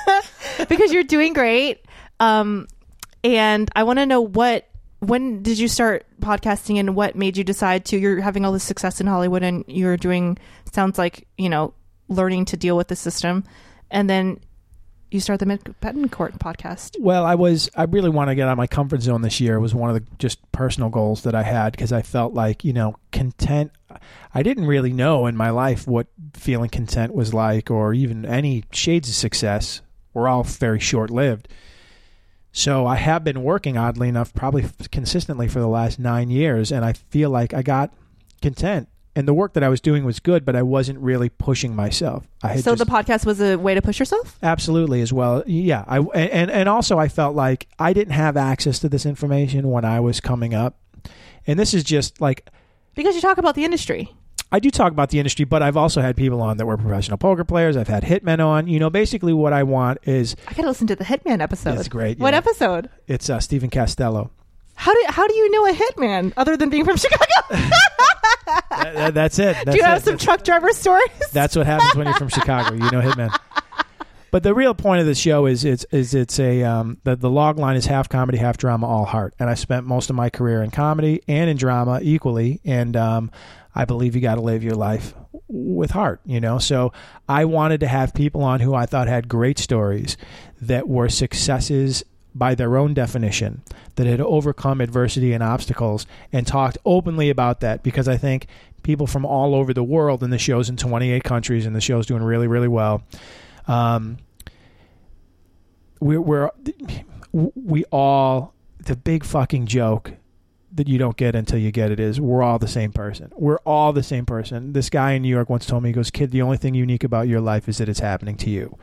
[0.70, 1.86] because you're doing great.
[2.20, 2.68] Um,
[3.24, 4.68] and I want to know what
[5.00, 7.98] when did you start podcasting and what made you decide to?
[7.98, 10.38] You're having all this success in Hollywood and you're doing
[10.72, 11.74] sounds like you know
[12.10, 13.44] learning to deal with the system,
[13.92, 14.40] and then
[15.12, 16.99] you start the Mick Betancourt podcast.
[16.99, 19.55] Well, I was I really want to get out of my comfort zone this year.
[19.55, 22.64] It was one of the just personal goals that I had because I felt like,
[22.64, 23.72] you know, content
[24.34, 28.66] I didn't really know in my life what feeling content was like or even any
[28.72, 29.82] shades of success.
[30.14, 31.47] We're all very short-lived.
[32.51, 36.84] So I have been working oddly enough probably consistently for the last 9 years and
[36.84, 37.93] I feel like I got
[38.41, 38.89] content.
[39.18, 42.28] And the work that I was doing was good, but I wasn't really pushing myself.
[42.43, 44.38] I had So just, the podcast was a way to push yourself.
[44.43, 45.43] Absolutely, as well.
[45.47, 49.72] Yeah, I and and also I felt like I didn't have access to this information
[49.72, 50.78] when I was coming up,
[51.47, 52.47] and this is just like
[52.93, 54.13] Because you talk about the industry.
[54.51, 57.18] I do talk about the industry, but I've also had people on that were professional
[57.18, 57.76] poker players.
[57.76, 58.68] I've had hitmen on.
[58.68, 61.80] You know, basically what I want is I gotta listen to the Hitman episode.
[61.80, 62.38] It's great, What yeah.
[62.38, 62.91] episode?
[63.07, 64.30] it's uh, Stephen Costello.
[64.78, 67.26] How do how do you know a hitman other than being from Chicago?
[68.70, 69.56] That- that- that's it.
[69.66, 70.06] That's do you have it.
[70.06, 71.10] some truck driver stories?
[71.34, 72.74] That's what happens when you're from Chicago.
[72.76, 73.36] You know Hitman.
[74.32, 77.30] But the real point of the show is it's is it's a um, the the
[77.30, 79.34] log line is half comedy, half drama, all heart.
[79.40, 82.62] And I spent most of my career in comedy and in drama equally.
[82.64, 83.32] And um,
[83.74, 85.14] I believe you got to live your life
[85.48, 86.22] with heart.
[86.26, 86.94] You know, so
[87.28, 90.18] I wanted to have people on who I thought had great stories
[90.62, 92.04] that were successes
[92.38, 93.62] by their own definition
[93.96, 98.48] that had overcome adversity and obstacles and talked openly about that because I think
[98.84, 102.06] people from all over the world and the show's in 28 countries and the show's
[102.06, 103.04] doing really really well
[103.68, 104.18] um,
[106.00, 106.52] we're, we're
[107.34, 110.14] we all the big fucking joke
[110.74, 113.32] that you don't get until you get it is we're all the same person.
[113.36, 114.74] We're all the same person.
[114.74, 117.04] This guy in New York once told me, he goes, Kid, the only thing unique
[117.04, 118.78] about your life is that it's happening to you.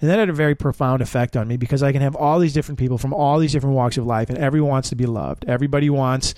[0.00, 2.52] And that had a very profound effect on me because I can have all these
[2.52, 5.44] different people from all these different walks of life, and everyone wants to be loved.
[5.46, 6.34] Everybody wants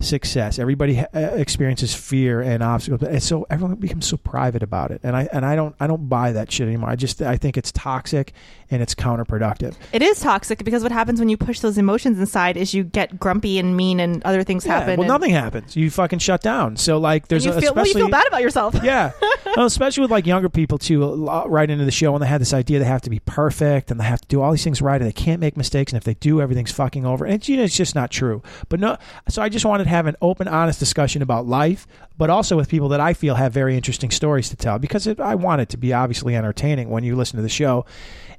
[0.00, 0.58] success.
[0.58, 5.00] Everybody ha- uh, experiences fear and obstacles, and so everyone becomes so private about it.
[5.02, 6.90] And I and I don't I don't buy that shit anymore.
[6.90, 8.32] I just I think it's toxic
[8.70, 9.74] and it's counterproductive.
[9.92, 13.18] It is toxic because what happens when you push those emotions inside is you get
[13.18, 14.98] grumpy and mean and other things Yeah, happen.
[14.98, 15.76] well, nothing happens.
[15.76, 16.76] You fucking shut down.
[16.76, 18.74] So like, there's you a, feel, well, you feel bad about yourself.
[18.82, 19.12] yeah.
[19.56, 22.52] well, especially with like younger people too, right into the show, and they had this
[22.52, 25.00] idea they have to be perfect and they have to do all these things right,
[25.00, 27.24] and they can't make mistakes, and if they do, everything's fucking over.
[27.24, 28.42] And it's, you know, it's just not true.
[28.68, 28.96] But no,
[29.28, 31.86] so I just wanted to have an open, honest discussion about life,
[32.18, 35.20] but also with people that I feel have very interesting stories to tell because it,
[35.20, 37.86] I want it to be obviously entertaining when you listen to the show.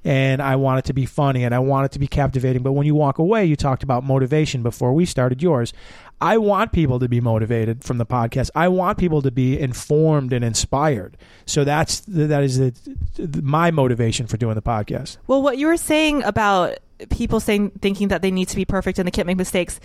[0.04, 2.62] And I want it to be funny and I want it to be captivating.
[2.62, 5.74] But when you walk away, you talked about motivation before we started yours.
[6.22, 8.50] I want people to be motivated from the podcast.
[8.56, 11.18] I want people to be informed and inspired.
[11.45, 12.74] So that's that is the,
[13.16, 15.18] the, my motivation for doing the podcast.
[15.28, 16.78] Well, what you were saying about
[17.10, 19.80] people saying thinking that they need to be perfect and they can't make mistakes,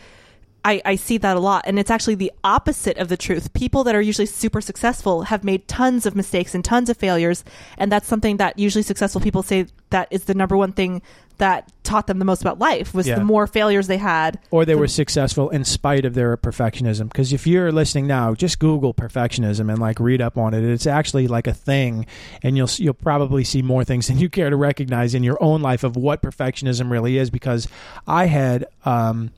[0.65, 1.65] I, I see that a lot.
[1.67, 3.53] And it's actually the opposite of the truth.
[3.53, 7.45] People that are usually super successful have made tons of mistakes and tons of failures.
[7.79, 11.03] And that's something that usually successful people say that is the number one thing
[11.39, 13.17] that taught them the most about life was Yeah.
[13.17, 14.39] the more failures they had.
[14.53, 17.05] Or they the- were successful in spite of their perfectionism.
[17.11, 20.63] Because if you're listening now, just Google perfectionism and like read up on it.
[20.63, 22.07] It's actually like a thing,
[22.43, 25.61] and you'll you'll probably see more things than you care to recognize in your own
[25.63, 27.31] life of what perfectionism really is.
[27.31, 27.67] Because
[28.07, 28.67] I had.
[28.85, 29.31] Um,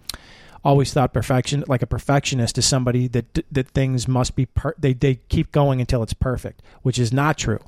[0.65, 4.93] always thought perfection like a perfectionist is somebody that that things must be per- they
[4.95, 7.61] they keep going until it's perfect which is not true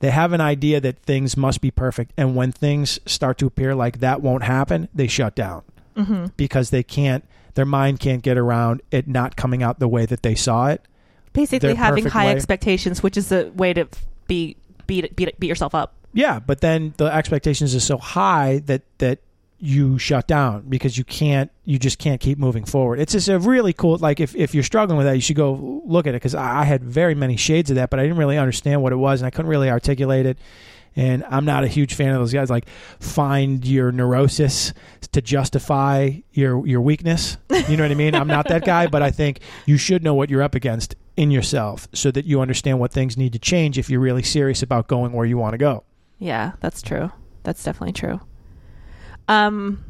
[0.00, 3.74] they have an idea that things must be perfect and when things start to appear
[3.74, 5.62] like that won't happen they shut down
[5.96, 6.30] Mhm.
[6.36, 7.24] because they can't
[7.54, 10.82] their mind can't get around it not coming out the way that they saw it
[11.32, 12.32] Basically, having high way.
[12.32, 13.86] expectations, which is a way to
[14.26, 15.94] be beat beat beat yourself up.
[16.14, 19.18] yeah but then the expectations are so high that that
[19.58, 23.00] you shut down because you can't you just can't keep moving forward.
[23.00, 25.82] It's just a really cool like if, if you're struggling with that you should go
[25.86, 28.38] look at it because I, had very many shades of that but i didn't really
[28.38, 30.38] understand what it was and i couldn't really articulate it.
[30.94, 32.68] And i'm not a huge fan of those guys like
[33.00, 34.74] find your neurosis
[35.12, 37.38] to justify your your weakness.
[37.68, 38.14] You know what i mean?
[38.14, 41.30] I'm not that guy but i think you should know what you're up against in
[41.30, 44.86] yourself so that you understand what things need to change if you're really serious about
[44.86, 45.82] going where you want to go.
[46.18, 47.10] Yeah, that's true.
[47.42, 48.20] That's definitely true.
[49.28, 49.84] Um,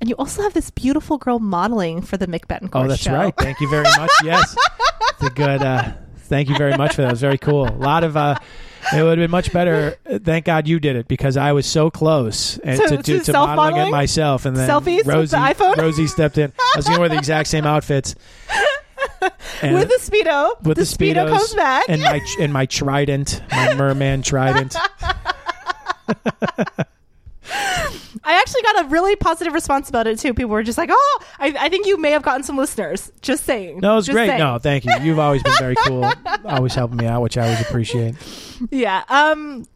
[0.00, 3.12] and you also have this beautiful girl modeling for the Mick Betancourt Oh, that's show.
[3.14, 3.34] right.
[3.36, 4.10] Thank you very much.
[4.24, 4.56] Yes,
[5.10, 5.62] it's a good.
[5.62, 7.08] Uh, thank you very much for that.
[7.08, 7.68] It was very cool.
[7.68, 8.16] A lot of.
[8.16, 8.36] Uh,
[8.94, 9.96] it would have been much better.
[10.10, 13.18] uh, Thank God you did it because I was so close and To- to, to
[13.18, 15.76] to, to modeling it myself, and then Selfies with the Rosie, iPhone?
[15.76, 16.50] Rosie stepped in.
[16.58, 18.14] I was going to wear the exact same outfits.
[19.62, 20.58] And with the speedo.
[20.62, 21.84] with the, speedo comes back.
[21.90, 24.74] and my and my trident, my merman trident.
[27.52, 30.34] I actually got a really positive response about it too.
[30.34, 33.44] People were just like, "Oh, I, I think you may have gotten some listeners." Just
[33.44, 33.80] saying.
[33.80, 34.28] No, it was Just great.
[34.28, 34.38] saying.
[34.38, 34.92] No, thank you.
[35.02, 36.10] You've always been very cool,
[36.44, 38.14] always helping me out, which I always appreciate.
[38.70, 39.02] Yeah.
[39.08, 39.66] Um.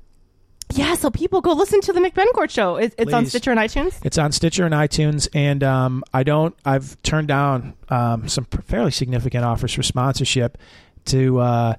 [0.75, 0.95] Yeah.
[0.95, 2.77] So people go listen to the Mick Betancourt show.
[2.77, 3.99] It, it's on Stitcher and iTunes.
[4.05, 6.55] It's on Stitcher and iTunes, and um, I don't.
[6.65, 10.59] I've turned down um, some fairly significant offers for sponsorship.
[11.07, 11.75] To uh,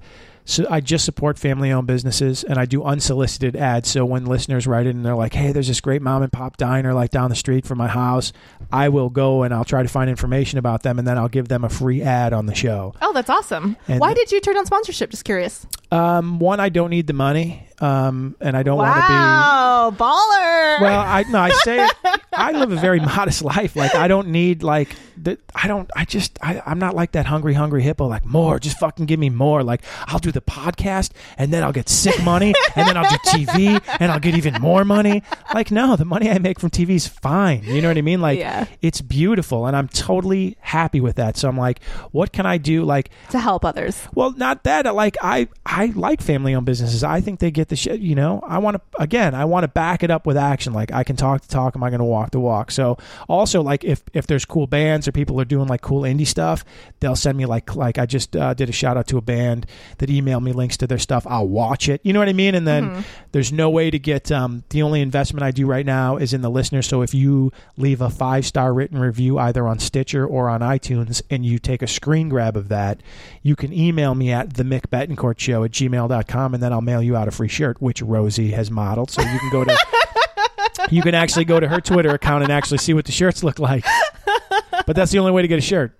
[0.46, 3.90] so I just support family-owned businesses, and I do unsolicited ads.
[3.90, 6.56] So when listeners write in and they're like, "Hey, there's this great mom and pop
[6.56, 8.32] diner like down the street from my house,"
[8.72, 11.48] I will go and I'll try to find information about them, and then I'll give
[11.48, 12.94] them a free ad on the show.
[13.02, 13.76] Oh, that's awesome.
[13.88, 15.10] And- Why did you turn on sponsorship?
[15.10, 15.66] Just curious.
[15.90, 19.12] Um, one, I don't need the money, um, and I don't want to be.
[19.14, 20.80] wow, baller.
[20.80, 21.94] Well, I no, I say it.
[22.32, 23.76] I live a very modest life.
[23.76, 25.88] Like I don't need like the, I don't.
[25.94, 28.06] I just I, I'm not like that hungry, hungry hippo.
[28.08, 29.62] Like more, just fucking give me more.
[29.62, 33.16] Like I'll do the podcast, and then I'll get sick money, and then I'll do
[33.24, 35.22] TV, and I'll get even more money.
[35.54, 37.62] Like no, the money I make from TV is fine.
[37.62, 38.20] You know what I mean?
[38.20, 38.66] Like Yeah.
[38.82, 41.36] it's beautiful, and I'm totally happy with that.
[41.36, 42.82] So I'm like, what can I do?
[42.84, 44.02] Like to help others.
[44.14, 44.92] well, not that.
[44.94, 47.04] Like I, I like family-owned businesses.
[47.04, 48.00] I think they get the shit.
[48.00, 49.34] You know, I want to again.
[49.34, 50.72] I want to back it up with action.
[50.72, 51.76] Like I can talk the talk.
[51.76, 52.70] Am I going to walk the walk?
[52.70, 52.96] So
[53.28, 56.64] also, like if if there's cool bands or people are doing like cool indie stuff,
[57.00, 59.66] they'll send me like like I just uh, did a shout out to a band
[59.98, 61.26] that emailed me links to their stuff.
[61.28, 62.00] I'll watch it.
[62.02, 62.54] You know what I mean?
[62.54, 64.32] And then there's no way to get.
[64.32, 66.82] Um, the only investment I do right now is in the listener.
[66.82, 71.22] So if you leave a five star written review either on Stitcher or on iTunes,
[71.30, 73.02] and you take a screen grab of that,
[73.42, 77.02] you can email me at the Mick Betancourt Show at gmail.com, and then I'll mail
[77.02, 79.10] you out a free shirt, which Rosie has modeled.
[79.10, 79.76] So you can go to.
[80.90, 83.58] You can actually go to her Twitter account and actually see what the shirts look
[83.58, 83.84] like.
[84.86, 85.98] But that's the only way to get a shirt.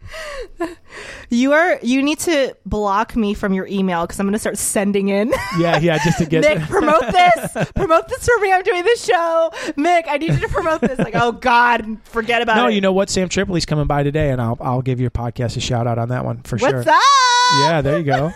[1.31, 1.79] You are.
[1.83, 5.33] You need to block me from your email because I'm going to start sending in.
[5.59, 6.45] Yeah, yeah, just to get.
[6.45, 7.73] Mick, promote this.
[7.73, 8.53] promote this for me.
[8.53, 9.51] I'm doing this show.
[9.77, 10.99] Mick, I need you to promote this.
[10.99, 12.67] Like, oh God, forget about no, it.
[12.67, 13.11] No, you know what?
[13.11, 16.09] Sam Tripoli's coming by today, and I'll I'll give your podcast a shout out on
[16.11, 16.85] that one for what's sure.
[16.85, 17.61] that?
[17.61, 18.33] Yeah, there you go.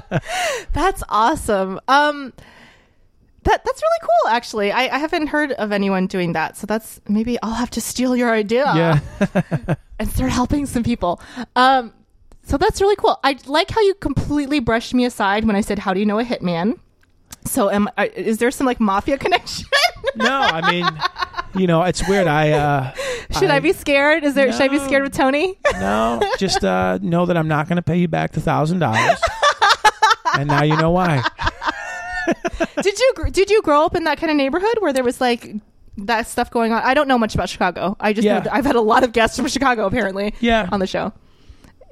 [0.72, 1.80] That's awesome.
[1.88, 2.32] Um,
[3.44, 4.30] that that's really cool.
[4.30, 6.56] Actually, I, I haven't heard of anyone doing that.
[6.56, 8.72] So that's maybe I'll have to steal your idea.
[8.72, 9.74] Yeah.
[9.98, 11.20] and start helping some people.
[11.56, 11.92] Um,
[12.44, 13.18] So that's really cool.
[13.24, 16.18] I like how you completely brushed me aside when I said, "How do you know
[16.18, 16.78] a hitman?"
[17.44, 19.66] So, am I, is there some like mafia connection?
[20.16, 20.86] No, I mean,
[21.60, 22.26] you know, it's weird.
[22.26, 22.92] I uh,
[23.38, 24.24] should I, be scared?
[24.24, 24.50] Is there?
[24.52, 25.58] Should I be scared with Tony?
[25.74, 29.18] no, just uh, know that I'm not going to pay you back the thousand dollars.
[30.34, 31.22] And now you know why.
[32.82, 35.54] did you did you grow up in that kind of neighborhood where there was like
[35.98, 36.82] that stuff going on?
[36.82, 37.96] I don't know much about Chicago.
[38.00, 38.44] I just Yeah.
[38.50, 40.68] I've had a lot of guests from Chicago apparently Yeah.
[40.72, 41.12] on the show.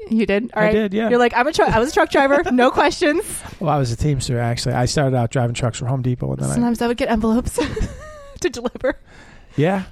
[0.09, 0.51] You did?
[0.55, 1.09] All I did, yeah.
[1.11, 3.25] You're like I'm a tru- I was a truck driver, no questions.
[3.61, 4.75] Well, I was a teamster actually.
[4.75, 7.11] I started out driving trucks for Home Depot, and then I, Sometimes I would get
[7.11, 7.59] envelopes
[8.41, 8.99] to deliver.
[9.57, 9.85] yeah.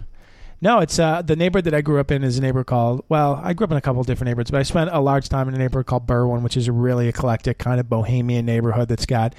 [0.61, 3.05] No, it's uh, the neighborhood that I grew up in is a neighborhood called.
[3.09, 5.29] Well, I grew up in a couple of different neighborhoods, but I spent a large
[5.29, 8.89] time in a neighborhood called Berwyn, which is a really eclectic kind of bohemian neighborhood
[8.89, 9.35] that's got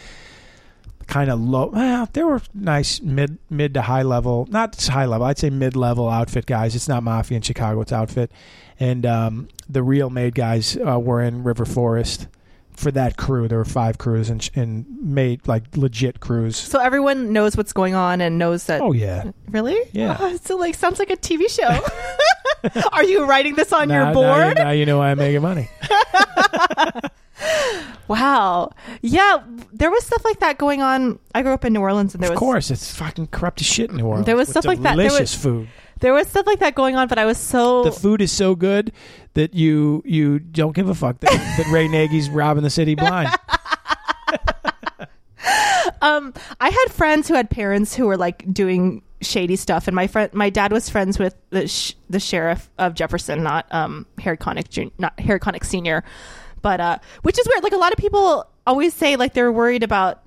[1.08, 1.72] kind of low.
[1.74, 5.28] Well, there were nice mid mid to high level, not high level.
[5.28, 6.74] I'd say mid level outfit guys.
[6.74, 7.82] It's not mafia in Chicago.
[7.82, 8.32] It's outfit,
[8.80, 12.28] and um, the real made guys uh, were in River Forest.
[12.72, 16.56] For that crew, there were five crews and, and made like legit crews.
[16.56, 18.80] So everyone knows what's going on and knows that.
[18.82, 19.78] Oh yeah, Really?
[19.92, 20.16] Yeah.
[20.18, 21.86] Oh, so like sounds like a TV show.
[22.94, 24.58] Are you writing this on your Now- now board?
[24.58, 25.70] you- now you know why I'm making money.
[28.08, 28.72] Wow.
[29.02, 31.20] Yeah, there was stuff like that going on.
[31.36, 33.68] I grew up in New Orleans, and there Of was course, it's fucking corrupt as
[33.68, 34.26] shit in New Orleans.
[34.26, 34.96] There was stuff like that.
[34.96, 35.68] Delicious food.
[36.00, 37.08] There was stuff like that going on.
[37.08, 38.92] But I was so The food is so good
[39.34, 43.30] that you you don't give a fuck that, that Ray Nagin's robbing the city blind.
[46.02, 46.34] um.
[46.60, 50.34] I had friends who had parents who were like doing shady stuff, and my friend,
[50.34, 54.70] my dad was friends with the sh- the sheriff of Jefferson, not um Harry Connick,
[54.70, 56.04] Jun- not Harry Connick Senior,
[56.62, 57.64] but uh, which is weird.
[57.64, 60.24] Like a lot of people always say, like they're worried about.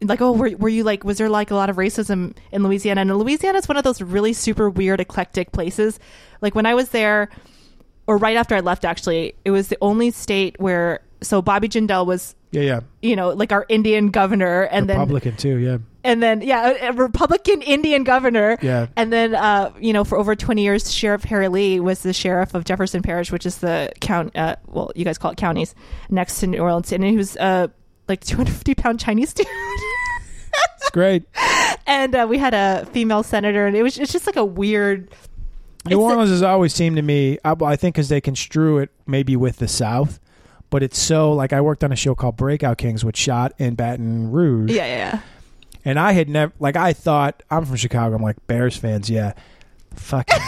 [0.00, 3.00] Like oh were, were you like was there like a lot of racism in Louisiana
[3.00, 5.98] and Louisiana is one of those really super weird eclectic places
[6.40, 7.28] like when I was there
[8.06, 12.06] or right after I left actually it was the only state where so Bobby Jindal
[12.06, 12.80] was Yeah, yeah.
[13.02, 15.56] you know like our Indian governor and then Republican too.
[15.56, 18.86] Yeah, and then yeah a, a republican indian governor Yeah.
[18.96, 22.54] and then uh you know for over 20 years sheriff harry lee was the sheriff
[22.54, 25.74] of jefferson parish which is the count uh well you guys call it counties
[26.08, 27.66] next to new orleans and he was uh
[28.08, 29.46] like 250 pound chinese dude
[30.80, 31.24] it's great.
[31.86, 35.10] and uh, we had a female senator and it was it's just like a weird
[35.86, 37.38] New It's a- Orleans has always seemed to me.
[37.44, 40.18] I, I think because they construe it maybe with the South,
[40.70, 43.74] but it's so like I worked on a show called Breakout Kings, which shot in
[43.74, 44.72] Baton Rouge.
[44.72, 45.20] yeah yeah
[45.84, 48.16] And I had never, like, I thought, I'm from Chicago.
[48.16, 49.34] I'm like, Bears fans, yeah.
[49.94, 50.40] Fucking,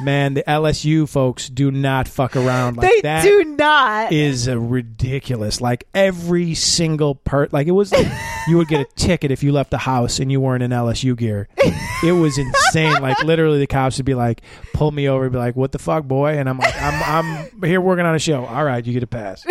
[0.00, 3.22] man, the LSU folks do not fuck around like they that.
[3.22, 5.60] do not Is a ridiculous.
[5.60, 8.06] Like, every single part, like, it was like
[8.48, 11.16] you would get a ticket if you left the house and you weren't in LSU
[11.16, 11.48] gear.
[12.02, 13.00] It was insane.
[13.00, 14.42] Like, literally, the cops would be like,
[14.74, 16.38] pull me over and be like, what the fuck, boy?
[16.38, 17.26] And I'm like, I'm,
[17.62, 18.44] I'm here working on a show.
[18.44, 19.44] All right, you get a pass.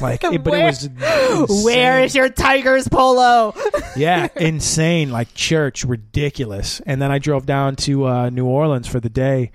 [0.00, 1.64] Like, it, but it was.
[1.64, 2.04] where insane.
[2.04, 3.54] is your tigers polo
[3.96, 5.10] Yeah, insane.
[5.10, 6.80] Like church, ridiculous.
[6.86, 9.50] And then I drove down to uh, New Orleans for the day,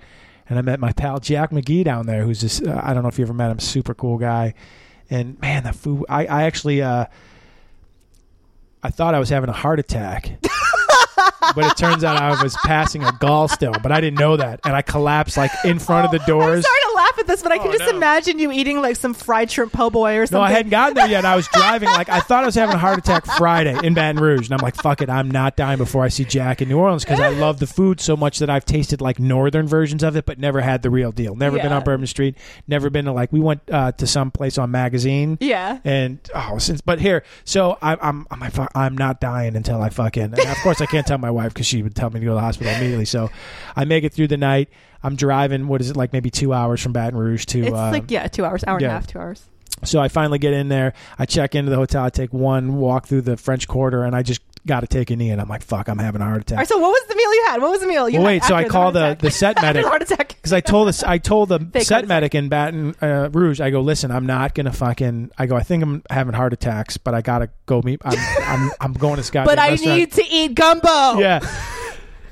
[0.48, 3.08] and I met my pal Jack McGee down there, who's just uh, I don't know
[3.08, 4.54] if you ever met him, super cool guy.
[5.10, 6.04] And man, the food.
[6.08, 6.82] I, I actually.
[6.82, 7.06] Uh,
[8.82, 10.38] I thought I was having a heart attack.
[11.54, 14.74] But it turns out I was passing a gallstone, but I didn't know that, and
[14.74, 16.30] I collapsed like in front of the doors.
[16.30, 16.64] I'm doors.
[16.64, 17.96] sorry to laugh at this, but I can Oh, just no.
[17.96, 20.38] imagine you eating like some fried shrimp po' boy or something.
[20.38, 21.24] No, I hadn't gotten there yet.
[21.24, 21.88] I was driving.
[21.88, 24.62] Like I thought I was having a heart attack Friday in Baton Rouge, and I'm
[24.64, 27.28] like, "Fuck it, I'm not dying before I see Jack in New Orleans because I
[27.28, 30.60] love the food so much that I've tasted like northern versions of it, but never
[30.60, 31.34] had the real deal.
[31.34, 32.36] Never been on Bourbon Street.
[32.66, 35.38] Never been to like we went uh, to some place on Magazine.
[35.40, 35.78] Yeah.
[35.84, 39.90] And oh, since but here, so I, I'm I'm I'm, I'm not dying until I
[39.90, 40.22] fucking.
[40.22, 42.30] And of course, I can't tell my wife because she would tell me to go
[42.32, 43.04] to the hospital immediately.
[43.04, 43.30] So
[43.74, 44.68] I make it through the night.
[45.02, 45.66] I'm driving.
[45.66, 46.12] What is it like?
[46.12, 47.60] Maybe two hours from Baton Rouge to.
[47.60, 49.44] It's uh, like yeah, two hours, hour and a half, two hours.
[49.82, 50.92] so I finally get in there.
[51.18, 52.04] I check into the hotel.
[52.04, 55.16] I take one walk through the French Quarter, and I just got to take a
[55.16, 55.30] knee.
[55.30, 57.14] And I'm like, "Fuck, I'm having a heart attack." All right, so what was the
[57.16, 57.60] meal you had?
[57.62, 59.56] What was the meal you Well, had wait, so I call heart the the set
[59.62, 60.28] medic heart attack.
[60.28, 61.02] because I told this.
[61.02, 63.60] I told the Fake set medic in Baton uh, Rouge.
[63.60, 65.30] I go, listen, I'm not gonna fucking.
[65.38, 68.00] I go, I think I'm having heart attacks, but I gotta go meet.
[68.04, 69.46] I'm I'm, I'm going to Scott.
[69.50, 71.18] But I need to eat gumbo.
[71.18, 71.40] Yeah.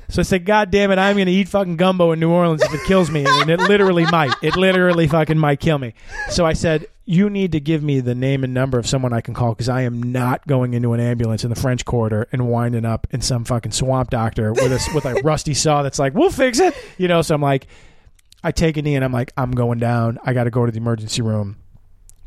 [0.09, 2.63] So I said, God damn it, I'm going to eat fucking gumbo in New Orleans
[2.63, 3.25] if it kills me.
[3.27, 4.33] And it literally might.
[4.41, 5.93] It literally fucking might kill me.
[6.29, 9.21] So I said, You need to give me the name and number of someone I
[9.21, 12.47] can call because I am not going into an ambulance in the French Quarter and
[12.47, 16.15] winding up in some fucking swamp doctor with a, with a rusty saw that's like,
[16.15, 16.73] We'll fix it.
[16.97, 17.67] You know, so I'm like,
[18.43, 20.17] I take a knee and I'm like, I'm going down.
[20.23, 21.57] I got to go to the emergency room.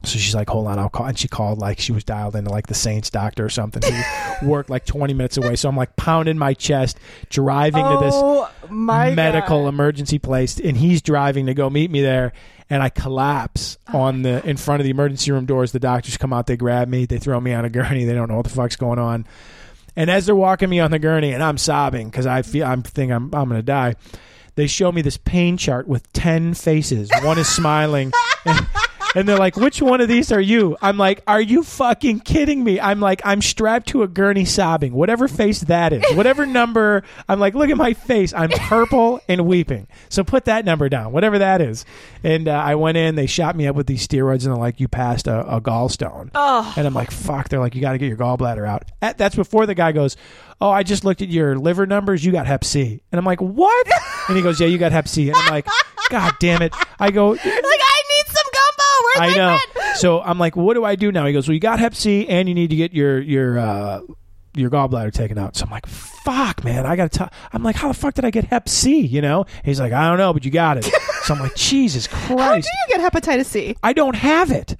[0.05, 1.07] So she's like, hold on, I'll call.
[1.07, 4.46] And she called like she was dialed into like the Saints doctor or something who
[4.48, 5.57] worked like 20 minutes away.
[5.57, 6.98] So I'm like pounding my chest,
[7.30, 9.68] driving to this Oh medical God.
[9.68, 12.32] emergency place, and he's driving to go meet me there.
[12.70, 15.72] and I collapse on the in front of the emergency room doors.
[15.72, 18.05] The doctors come out, they grab me, they throw me on a gurney.
[18.05, 19.26] They don't know what the fuck's going on.
[19.94, 22.82] And as they're walking me on the gurney, and I'm sobbing because I feel I'm
[22.82, 23.96] think I'm I'm gonna die.
[24.55, 27.11] They show me this pain chart with ten faces.
[27.22, 28.12] One is smiling.
[28.44, 28.66] And,
[29.14, 32.62] and they're like, "Which one of these are you?" I'm like, "Are you fucking kidding
[32.64, 34.92] me?" I'm like, "I'm strapped to a gurney, sobbing.
[34.92, 38.32] Whatever face that is, whatever number." I'm like, "Look at my face.
[38.34, 41.84] I'm purple and weeping." So put that number down, whatever that is.
[42.24, 43.14] And uh, I went in.
[43.14, 46.30] They shot me up with these steroids, and they're like, "You passed a, a gallstone."
[46.34, 46.72] Oh.
[46.76, 49.36] And I'm like, "Fuck!" They're like, "You got to get your gallbladder out." At- That's
[49.36, 50.16] before the guy goes.
[50.60, 52.24] Oh, I just looked at your liver numbers.
[52.24, 53.86] You got Hep C, and I'm like, "What?"
[54.28, 55.66] And he goes, "Yeah, you got Hep C." And I'm like,
[56.08, 59.01] "God damn it!" I go, Like I need some gumbo.
[59.01, 59.58] Where's I know.
[59.74, 59.96] bread?
[59.96, 61.26] So I'm like, what do I do now?
[61.26, 64.00] He goes, well, you got Hep C, and you need to get your your uh,
[64.54, 65.56] your gallbladder taken out.
[65.56, 67.30] So I'm like, fuck, man, I got to.
[67.52, 69.00] I'm like, how the fuck did I get Hep C?
[69.00, 69.46] You know?
[69.64, 70.84] He's like, I don't know, but you got it.
[71.24, 72.38] so I'm like, Jesus Christ.
[72.38, 73.76] How do you get hepatitis C?
[73.82, 74.76] I don't have it.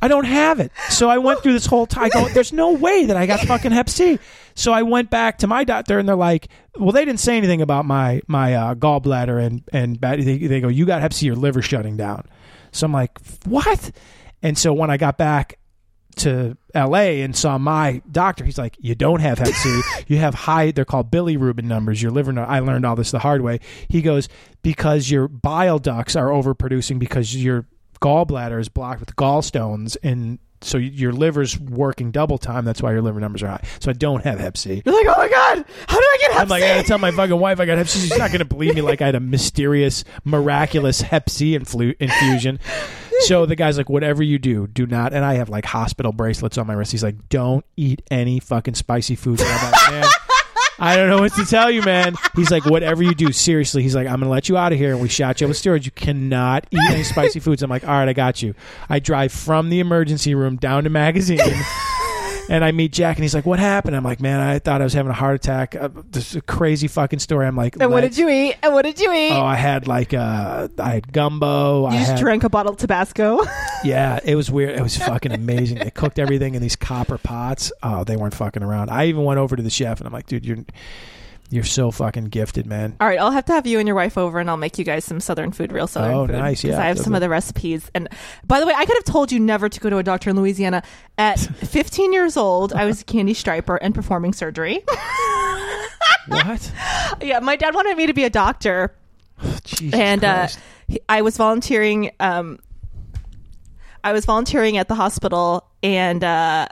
[0.00, 0.72] I don't have it.
[0.90, 2.04] So I went through this whole time.
[2.06, 4.18] I go, there's no way that I got fucking Hep C.
[4.56, 7.62] So I went back to my doctor, and they're like, well, they didn't say anything
[7.62, 11.26] about my my uh, gallbladder and and bad- they, they go, you got Hep C,
[11.26, 12.26] your liver shutting down.
[12.72, 13.92] So I'm like, what?
[14.42, 15.58] And so when I got back
[16.16, 19.80] to LA and saw my doctor, he's like, you don't have Hep C.
[20.08, 20.70] you have high.
[20.72, 22.02] They're called bilirubin numbers.
[22.02, 23.60] Your liver, I learned all this the hard way.
[23.88, 24.28] He goes
[24.62, 27.66] because your bile ducts are overproducing because your
[28.00, 30.38] gallbladder is blocked with gallstones and.
[30.62, 32.64] So your liver's working double time.
[32.64, 33.64] That's why your liver numbers are high.
[33.80, 34.82] So I don't have Hep C.
[34.84, 36.98] You're like, oh my god, how do I get hep I'm like, I gotta tell
[36.98, 38.08] my fucking wife I got Hep C.
[38.08, 42.58] She's not gonna believe me like I had a mysterious, miraculous Hep C influ- infusion.
[43.20, 45.12] So the guy's like, whatever you do, do not.
[45.12, 46.90] And I have like hospital bracelets on my wrist.
[46.92, 49.40] He's like, don't eat any fucking spicy food.
[49.40, 50.10] And I'm like, man,
[50.82, 52.16] I don't know what to tell you, man.
[52.34, 53.84] He's like, whatever you do, seriously.
[53.84, 54.90] He's like, I'm gonna let you out of here.
[54.90, 55.84] And we shot you up with steroids.
[55.84, 57.62] You cannot eat any spicy foods.
[57.62, 58.56] I'm like, all right, I got you.
[58.88, 61.38] I drive from the emergency room down to magazine.
[62.52, 64.84] And I meet Jack, and he's like, "What happened?" I'm like, "Man, I thought I
[64.84, 65.74] was having a heart attack.
[65.74, 68.56] Uh, this is a crazy fucking story." I'm like, and what did you eat?
[68.62, 69.32] And what did you eat?
[69.32, 71.86] Oh, I had like uh, I had gumbo.
[71.86, 73.40] I you just had, drank a bottle of Tabasco.
[73.84, 74.78] Yeah, it was weird.
[74.78, 75.78] It was fucking amazing.
[75.78, 77.72] They cooked everything in these copper pots.
[77.82, 78.90] Oh, they weren't fucking around.
[78.90, 80.58] I even went over to the chef, and I'm like, "Dude, you're
[81.52, 84.18] you're so fucking gifted, man." All right, I'll have to have you and your wife
[84.18, 86.32] over, and I'll make you guys some Southern food, real Southern Oh, food.
[86.36, 86.82] nice, Because yeah.
[86.82, 87.90] I have some of the recipes.
[87.94, 88.08] And
[88.44, 90.36] by the way, I could have told you never to go to a doctor in
[90.36, 90.82] Louisiana.
[91.18, 94.82] At 15 years old, I was a candy striper and performing surgery.
[96.28, 96.72] What?
[97.20, 98.94] yeah, my dad wanted me to be a doctor,
[99.64, 100.46] Jesus and uh,
[101.08, 102.12] I was volunteering.
[102.20, 102.60] Um,
[104.04, 106.68] I was volunteering at the hospital, and uh,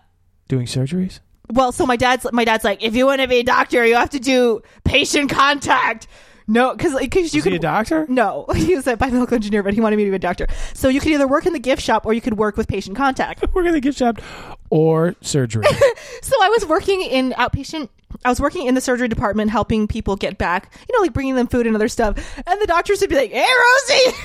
[0.49, 1.19] doing surgeries.
[1.53, 3.95] Well, so my dad's my dad's like, if you want to be a doctor, you
[3.95, 6.07] have to do patient contact.
[6.47, 8.07] No, because because you could be a doctor?
[8.09, 10.49] No, he was a biomedical engineer, but he wanted me to be a doctor.
[10.75, 12.97] So you could either work in the gift shop or you could work with patient
[12.97, 13.45] contact.
[13.55, 14.21] We're gonna gift shop
[14.69, 15.65] or surgery.
[16.23, 17.89] So I was working in outpatient.
[18.25, 20.73] I was working in the surgery department, helping people get back.
[20.89, 22.17] You know, like bringing them food and other stuff.
[22.47, 24.17] And the doctors would be like, "Hey, Rosie,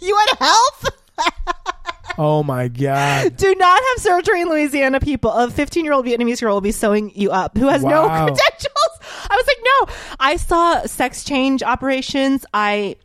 [0.00, 1.77] you want to help?
[2.18, 3.36] Oh my god.
[3.36, 5.00] Do not have surgery in Louisiana.
[5.00, 8.06] People, a 15 year old Vietnamese girl will be sewing you up who has no
[8.08, 8.98] credentials."
[9.30, 12.44] I was like, "No." I saw sex change operations.
[12.52, 12.96] I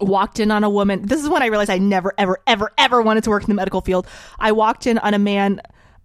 [0.00, 1.06] walked in on a woman.
[1.06, 3.54] This is when I realized I never, ever, ever, ever wanted to work in the
[3.54, 4.06] medical field.
[4.38, 5.60] I walked in on a man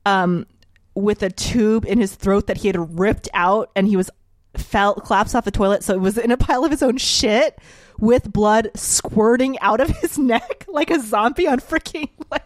[0.05, 0.45] um,
[0.93, 4.09] with a tube in his throat that he had ripped out, and he was
[4.55, 5.83] fell collapsed off the toilet.
[5.83, 7.59] So it was in a pile of his own shit
[7.99, 12.43] with blood squirting out of his neck like a zombie on freaking like.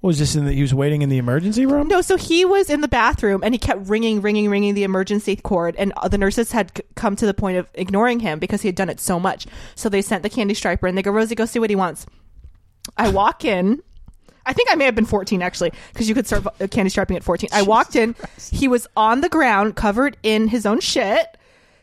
[0.00, 0.52] What was this in the?
[0.52, 1.86] He was waiting in the emergency room.
[1.86, 5.36] No, so he was in the bathroom and he kept ringing, ringing, ringing the emergency
[5.36, 8.68] cord, and the nurses had c- come to the point of ignoring him because he
[8.68, 9.46] had done it so much.
[9.74, 12.06] So they sent the candy striper and they go, Rosie, go see what he wants.
[12.96, 13.82] I walk in.
[14.46, 17.18] I think I may have been 14 actually, because you could start uh, candy striping
[17.18, 17.50] at 14.
[17.52, 18.16] I walked in.
[18.50, 21.36] He was on the ground, covered in his own shit.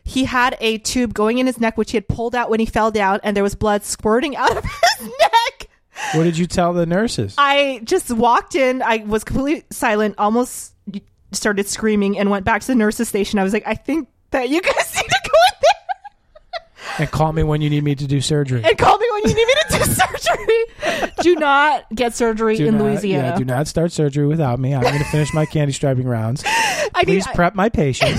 [0.08, 2.66] He had a tube going in his neck, which he had pulled out when he
[2.66, 5.68] fell down, and there was blood squirting out of his neck.
[6.14, 7.34] What did you tell the nurses?
[7.36, 8.82] I just walked in.
[8.82, 10.72] I was completely silent, almost
[11.32, 13.38] started screaming, and went back to the nurse's station.
[13.38, 17.32] I was like, I think that you guys need to go in there and call
[17.32, 18.62] me when you need me to do surgery.
[18.64, 21.12] and call me when you need me to do surgery.
[21.22, 23.28] do not get surgery Do in not- Louisiana.
[23.28, 24.74] Yeah, do not start surgery without me.
[24.74, 26.42] I'm going to finish my candy striping rounds.
[26.46, 28.18] I Please prep my patient.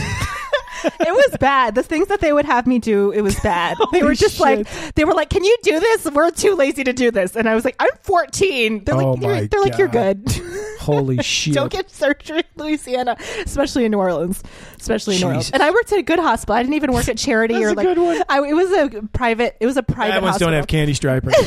[0.83, 1.75] It was bad.
[1.75, 3.77] The things that they would have me do, it was bad.
[3.91, 6.05] They were just like, they were like, "Can you do this?
[6.05, 9.21] We're too lazy to do this." And I was like, "I'm 14." They're Oh like,
[9.21, 10.23] you're, "They're like, you're good.
[10.79, 11.53] Holy shit!
[11.53, 14.43] Don't get surgery in Louisiana, especially in New Orleans,
[14.79, 16.55] especially in New Orleans." And I worked at a good hospital.
[16.55, 17.87] I didn't even work at charity or like.
[18.29, 19.57] I, it was a private.
[19.59, 20.51] It was a private Bad ones hospital.
[20.51, 21.33] don't have candy stripers.
[21.35, 21.43] All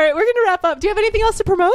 [0.00, 0.80] right, we're gonna wrap up.
[0.80, 1.72] Do you have anything else to promote?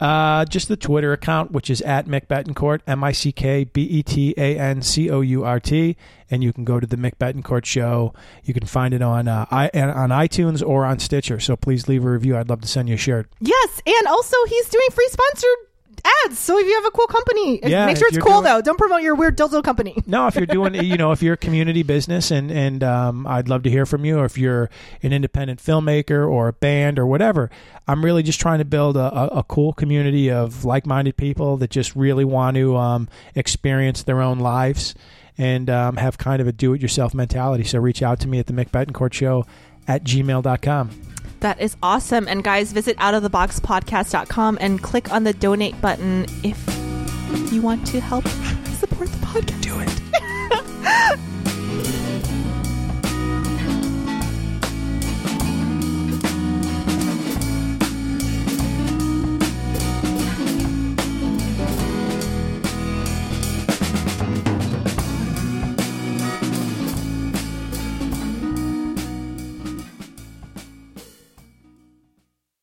[0.00, 3.82] Uh, just the Twitter account, which is at Mick Betancourt, M I C K B
[3.82, 5.96] E T A N C O U R T,
[6.30, 8.14] and you can go to the Mick Betancourt Show.
[8.44, 11.40] You can find it on uh, i on iTunes or on Stitcher.
[11.40, 12.36] So please leave a review.
[12.36, 13.28] I'd love to send you a shirt.
[13.40, 15.67] Yes, and also he's doing free sponsored
[16.24, 16.38] ads.
[16.38, 18.60] So if you have a cool company, Yeah, make sure it's cool doing- though.
[18.60, 19.94] Don't promote your weird dildo company.
[20.06, 23.48] No, if you're doing, you know, if you're a community business, and and um, I'd
[23.48, 24.18] love to hear from you.
[24.18, 24.70] Or if you're
[25.02, 27.50] an independent filmmaker or a band or whatever,
[27.86, 31.70] I'm really just trying to build a, a, a cool community of like-minded people that
[31.70, 34.94] just really want to um, experience their own lives
[35.36, 37.64] and um, have kind of a do-it-yourself mentality.
[37.64, 39.46] So reach out to me at the Mick Betancourt Show
[39.86, 40.90] at gmail.com.
[41.40, 42.26] That is awesome.
[42.28, 46.62] And guys, visit outoftheboxpodcast.com and click on the donate button if
[47.52, 48.26] you want to help
[48.78, 49.60] support the podcast.
[49.62, 51.20] Do it.